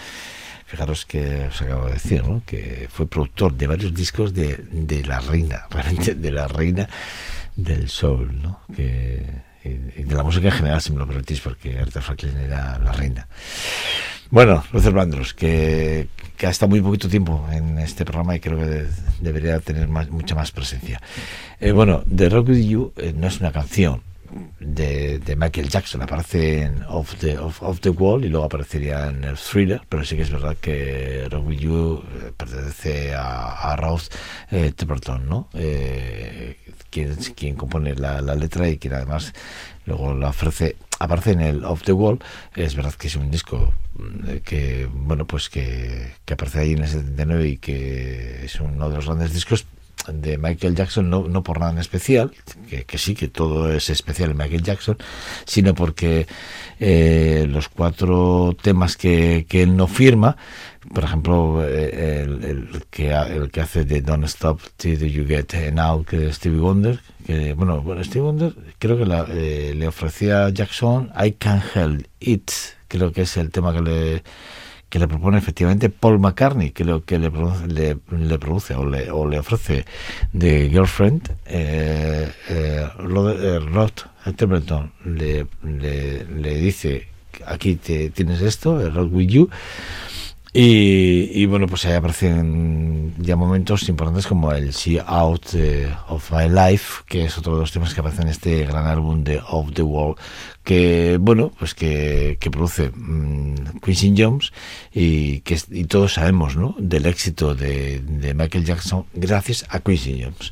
fijaros 0.65 1.05
que 1.05 1.47
os 1.47 1.61
acabo 1.61 1.87
de 1.87 1.93
decir, 1.93 2.23
¿no? 2.25 2.43
que 2.45 2.87
fue 2.91 3.07
productor 3.07 3.53
de 3.53 3.67
varios 3.67 3.93
discos 3.93 4.33
de, 4.33 4.55
de 4.71 5.03
la 5.03 5.19
reina, 5.19 5.65
realmente 5.69 6.15
de 6.15 6.31
la 6.31 6.47
reina 6.47 6.87
del 7.55 7.89
soul, 7.89 8.41
¿no? 8.41 8.61
Que, 8.73 9.48
y, 9.63 10.03
de 10.03 10.15
la 10.15 10.23
música 10.23 10.47
en 10.47 10.53
general, 10.53 10.81
si 10.81 10.91
me 10.93 10.99
lo 10.99 11.07
permitís, 11.07 11.41
porque 11.41 11.77
Aretha 11.77 12.01
Franklin 12.01 12.37
era 12.37 12.79
la 12.79 12.91
reina. 12.91 13.27
Bueno, 14.31 14.63
Luther 14.71 14.93
Vandross, 14.93 15.33
que, 15.33 16.07
que 16.37 16.45
ha 16.47 16.51
estado 16.51 16.69
muy 16.69 16.81
poquito 16.81 17.09
tiempo 17.09 17.47
en 17.51 17.79
este 17.79 18.05
programa 18.05 18.35
y 18.35 18.39
creo 18.39 18.59
que 18.59 18.65
de- 18.65 18.87
debería 19.21 19.59
tener 19.59 19.87
más, 19.87 20.09
mucha 20.09 20.35
más 20.35 20.51
presencia. 20.51 21.01
Eh, 21.59 21.71
bueno, 21.71 22.03
The 22.15 22.29
Rock 22.29 22.49
With 22.49 22.63
You 22.67 22.93
eh, 22.97 23.13
no 23.15 23.27
es 23.27 23.39
una 23.39 23.51
canción 23.51 24.01
de, 24.59 25.19
de 25.19 25.35
Michael 25.35 25.69
Jackson, 25.69 26.01
aparece 26.01 26.63
en 26.63 26.83
Off 26.87 27.15
the, 27.15 27.37
Off, 27.37 27.79
the 27.79 27.89
Wall 27.89 28.25
y 28.25 28.29
luego 28.29 28.45
aparecería 28.45 29.07
en 29.07 29.23
el 29.23 29.37
thriller, 29.37 29.81
pero 29.87 30.03
sí 30.03 30.15
que 30.15 30.23
es 30.23 30.31
verdad 30.31 30.57
que 30.59 31.27
Rock 31.29 31.47
With 31.47 31.59
You 31.59 32.03
eh, 32.03 32.31
pertenece 32.35 33.13
a, 33.13 33.71
a 33.71 33.75
Ralph 33.75 34.07
eh, 34.51 34.73
¿no? 35.27 35.49
Eh, 35.53 36.57
quien, 36.89 37.15
quien 37.35 37.55
compone 37.55 37.95
la, 37.95 38.21
la 38.21 38.35
letra 38.35 38.67
y 38.69 38.77
quien 38.77 38.93
además 38.93 39.33
luego 39.85 40.13
la 40.13 40.29
ofrece 40.29 40.75
aparece 40.99 41.31
en 41.31 41.41
el 41.41 41.65
Off 41.65 41.83
the 41.83 41.93
Wall 41.93 42.19
es 42.55 42.75
verdad 42.75 42.93
que 42.93 43.07
es 43.07 43.15
un 43.15 43.31
disco 43.31 43.73
mm, 43.95 44.37
que 44.43 44.87
bueno 44.91 45.25
pues 45.25 45.49
que, 45.49 46.13
que 46.25 46.33
aparece 46.33 46.59
ahí 46.59 46.71
en 46.73 46.83
el 46.83 46.89
79 46.89 47.47
y 47.47 47.57
que 47.57 48.45
es 48.45 48.59
uno 48.59 48.89
de 48.89 48.95
los 48.95 49.05
grandes 49.05 49.33
discos 49.33 49.65
de 50.13 50.37
Michael 50.37 50.75
Jackson 50.75 51.09
no, 51.09 51.27
no 51.27 51.43
por 51.43 51.59
nada 51.59 51.71
en 51.71 51.77
especial 51.77 52.31
que, 52.69 52.85
que 52.85 52.97
sí 52.97 53.15
que 53.15 53.27
todo 53.27 53.71
es 53.71 53.89
especial 53.89 54.31
en 54.31 54.37
Michael 54.37 54.63
Jackson 54.63 54.97
sino 55.45 55.73
porque 55.73 56.27
eh, 56.79 57.45
los 57.49 57.69
cuatro 57.69 58.55
temas 58.61 58.97
que, 58.97 59.45
que 59.47 59.63
él 59.63 59.75
no 59.75 59.87
firma 59.87 60.37
por 60.93 61.03
ejemplo 61.03 61.63
eh, 61.65 62.23
el, 62.23 62.83
que 62.89 63.11
el 63.11 63.51
que 63.51 63.61
hace 63.61 63.85
de 63.85 64.01
Don't 64.01 64.25
Stop 64.25 64.61
Till 64.77 65.11
You 65.11 65.25
Get 65.27 65.53
Now 65.73 66.03
que 66.03 66.29
es 66.29 66.35
Stevie 66.35 66.59
Wonder 66.59 66.99
que 67.25 67.53
bueno, 67.53 67.81
bueno 67.81 68.03
Stevie 68.03 68.21
Wonder 68.21 68.53
creo 68.79 68.97
que 68.97 69.05
la, 69.05 69.25
eh, 69.29 69.73
le 69.75 69.87
ofrecía 69.87 70.45
a 70.45 70.49
Jackson 70.49 71.11
I 71.15 71.33
Can't 71.33 71.63
Help 71.75 72.05
It 72.19 72.51
creo 72.87 73.11
que 73.11 73.21
es 73.21 73.37
el 73.37 73.51
tema 73.51 73.73
que 73.73 73.81
le 73.81 74.23
que 74.89 74.99
le 74.99 75.07
propone 75.07 75.37
efectivamente 75.37 75.89
Paul 75.89 76.19
McCartney, 76.19 76.71
que 76.71 76.83
lo 76.83 77.05
que 77.05 77.19
le, 77.19 77.31
le, 77.67 77.97
le 78.11 78.39
produce 78.39 78.73
o 78.75 78.85
le, 78.85 79.11
o 79.11 79.27
le 79.27 79.39
ofrece 79.39 79.85
de 80.33 80.69
Girlfriend, 80.69 81.35
eh, 81.45 82.27
eh, 82.49 82.87
Rod, 82.97 83.39
eh, 83.39 83.59
Rod 83.59 83.91
le, 85.05 85.45
le, 85.63 86.55
dice, 86.55 87.07
aquí 87.45 87.75
te, 87.75 88.09
tienes 88.09 88.41
esto, 88.41 88.81
el 88.81 88.93
Rock 88.93 89.13
With 89.13 89.29
You, 89.29 89.49
y, 90.51 91.45
bueno, 91.45 91.67
pues 91.67 91.85
ahí 91.85 91.93
aparecen 91.93 93.13
ya 93.19 93.35
momentos 93.35 93.87
importantes 93.87 94.25
como 94.25 94.51
el 94.51 94.73
See 94.73 94.99
Out 95.05 95.53
eh, 95.53 95.95
of 96.07 96.31
My 96.31 96.49
Life, 96.49 97.03
que 97.05 97.25
es 97.25 97.37
otro 97.37 97.53
de 97.53 97.59
los 97.61 97.71
temas 97.71 97.93
que 97.93 97.99
aparece 97.99 98.23
en 98.23 98.29
este 98.29 98.65
gran 98.65 98.87
álbum 98.87 99.23
de 99.23 99.39
Off 99.47 99.71
the 99.73 99.83
Wall, 99.83 100.15
que 100.63 101.17
bueno, 101.21 101.51
pues 101.59 101.75
que, 101.75 102.37
produce 102.51 102.89
mm, 102.89 103.79
Quincy 103.83 104.15
Jones 104.17 104.51
y 104.91 105.41
que 105.41 105.59
y 105.69 105.83
todos 105.83 106.13
sabemos, 106.13 106.55
¿no? 106.55 106.75
Del 106.79 107.05
éxito 107.05 107.53
de, 107.53 108.01
Michael 108.35 108.65
Jackson 108.65 109.05
gracias 109.13 109.65
a 109.69 109.81
Quincy 109.81 110.23
Jones. 110.23 110.51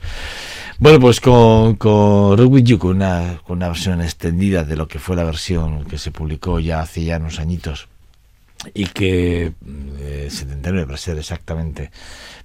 Bueno, 0.77 0.99
pues 0.99 1.19
con, 1.19 1.75
con 1.75 2.37
Rock 2.37 2.77
con 2.77 2.97
una, 2.97 3.41
con 3.43 3.57
una 3.57 3.69
versión 3.69 4.01
extendida 4.01 4.63
de 4.63 4.75
lo 4.75 4.87
que 4.87 4.99
fue 4.99 5.15
la 5.15 5.23
versión 5.23 5.85
que 5.85 5.97
se 5.97 6.11
publicó 6.11 6.59
ya 6.59 6.81
hace 6.81 7.03
ya 7.03 7.17
unos 7.17 7.39
añitos 7.39 7.87
y 8.73 8.87
que 8.87 9.53
eh, 9.99 10.27
79 10.29 10.85
para 10.85 10.97
ser 10.97 11.17
exactamente 11.17 11.91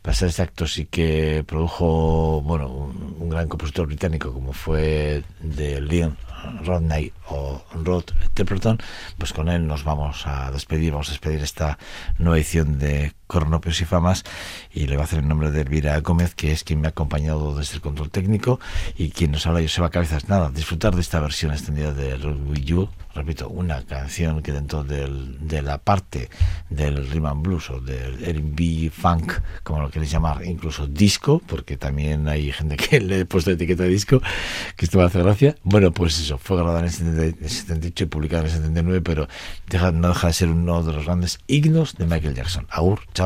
para 0.03 0.15
ser 0.15 0.29
exactos 0.29 0.79
y 0.79 0.87
que 0.87 1.45
produjo 1.47 2.43
bueno 2.43 2.69
un, 2.69 3.17
un 3.19 3.29
gran 3.29 3.49
compositor 3.49 3.87
británico 3.87 4.33
como 4.33 4.53
fue 4.53 5.25
de 5.41 5.81
Leon 5.81 6.17
Rodney 6.65 7.13
o 7.29 7.63
Rod 7.75 8.05
Temperton 8.35 8.79
pues 9.19 9.33
con 9.33 9.49
él 9.49 9.67
nos 9.67 9.85
vamos 9.85 10.27
a 10.27 10.51
despedir 10.51 10.93
vamos 10.93 11.09
a 11.09 11.13
despedir 11.13 11.41
esta 11.41 11.79
nueva 12.19 12.37
edición 12.37 12.79
de 12.79 13.13
Coronopios 13.33 13.81
y 13.81 13.85
Famas 13.87 14.25
y 14.73 14.87
le 14.87 14.97
va 14.97 15.03
a 15.03 15.05
hacer 15.07 15.21
el 15.21 15.29
nombre 15.29 15.51
de 15.51 15.63
Elvira 15.63 15.99
Gómez 16.01 16.35
que 16.35 16.53
es 16.53 16.65
quien 16.65 16.81
me 16.83 16.87
ha 16.89 16.91
acompañado 16.91 17.57
desde 17.57 17.75
el 17.77 17.81
control 17.81 18.11
técnico 18.11 18.61
y 18.97 19.11
quien 19.11 19.33
nos 19.33 19.47
habla 19.47 19.61
Joseba 19.63 19.89
Cabezas. 19.91 20.29
Nada 20.29 20.51
disfrutar 20.51 20.95
de 20.95 21.01
esta 21.01 21.19
versión 21.21 21.51
extendida 21.53 21.93
de 21.93 22.15
With 22.15 22.65
You. 22.65 22.89
Repito 23.15 23.49
una 23.51 23.83
canción 23.83 24.41
que 24.43 24.53
dentro 24.53 24.85
del- 24.85 25.37
de 25.47 25.61
la 25.61 25.77
parte 25.79 26.31
del 26.71 27.07
rhythm 27.11 27.43
blues 27.43 27.69
o 27.69 27.79
del 27.81 28.25
R&B 28.25 28.91
funk 28.91 29.35
como 29.63 29.81
lo 29.83 29.91
queréis 29.91 30.11
llamar 30.11 30.43
incluso 30.47 30.87
disco 30.87 31.43
porque 31.47 31.77
también 31.77 32.27
hay 32.29 32.51
gente 32.53 32.77
que 32.77 33.01
le 33.09 33.21
he 33.21 33.25
puesto 33.27 33.51
etiqueta 33.51 33.83
de 33.83 33.91
disco 33.91 34.23
que 34.77 34.85
esto 34.87 34.97
me 34.99 35.05
hace 35.05 35.23
gracia. 35.23 35.57
Bueno 35.63 35.93
pues 35.93 36.19
eso 36.21 36.39
fue 36.39 36.57
grabado 36.57 36.79
en 36.79 36.85
el 36.87 36.91
70 36.91 37.23
en 37.23 37.37
el 37.43 37.51
78 37.51 38.05
y 38.05 38.07
publicado 38.07 38.41
en 38.43 38.47
el 38.47 38.53
79 38.53 39.01
pero 39.03 39.29
deja- 39.69 39.93
no 39.93 40.09
deja 40.09 40.29
de 40.29 40.33
ser 40.33 40.49
uno 40.49 40.83
de 40.83 40.93
los 40.95 41.05
grandes 41.05 41.39
himnos 41.47 41.95
de 41.97 42.07
Michael 42.07 42.35
Jackson. 42.35 42.67
Agur, 42.71 43.01
chao 43.13 43.22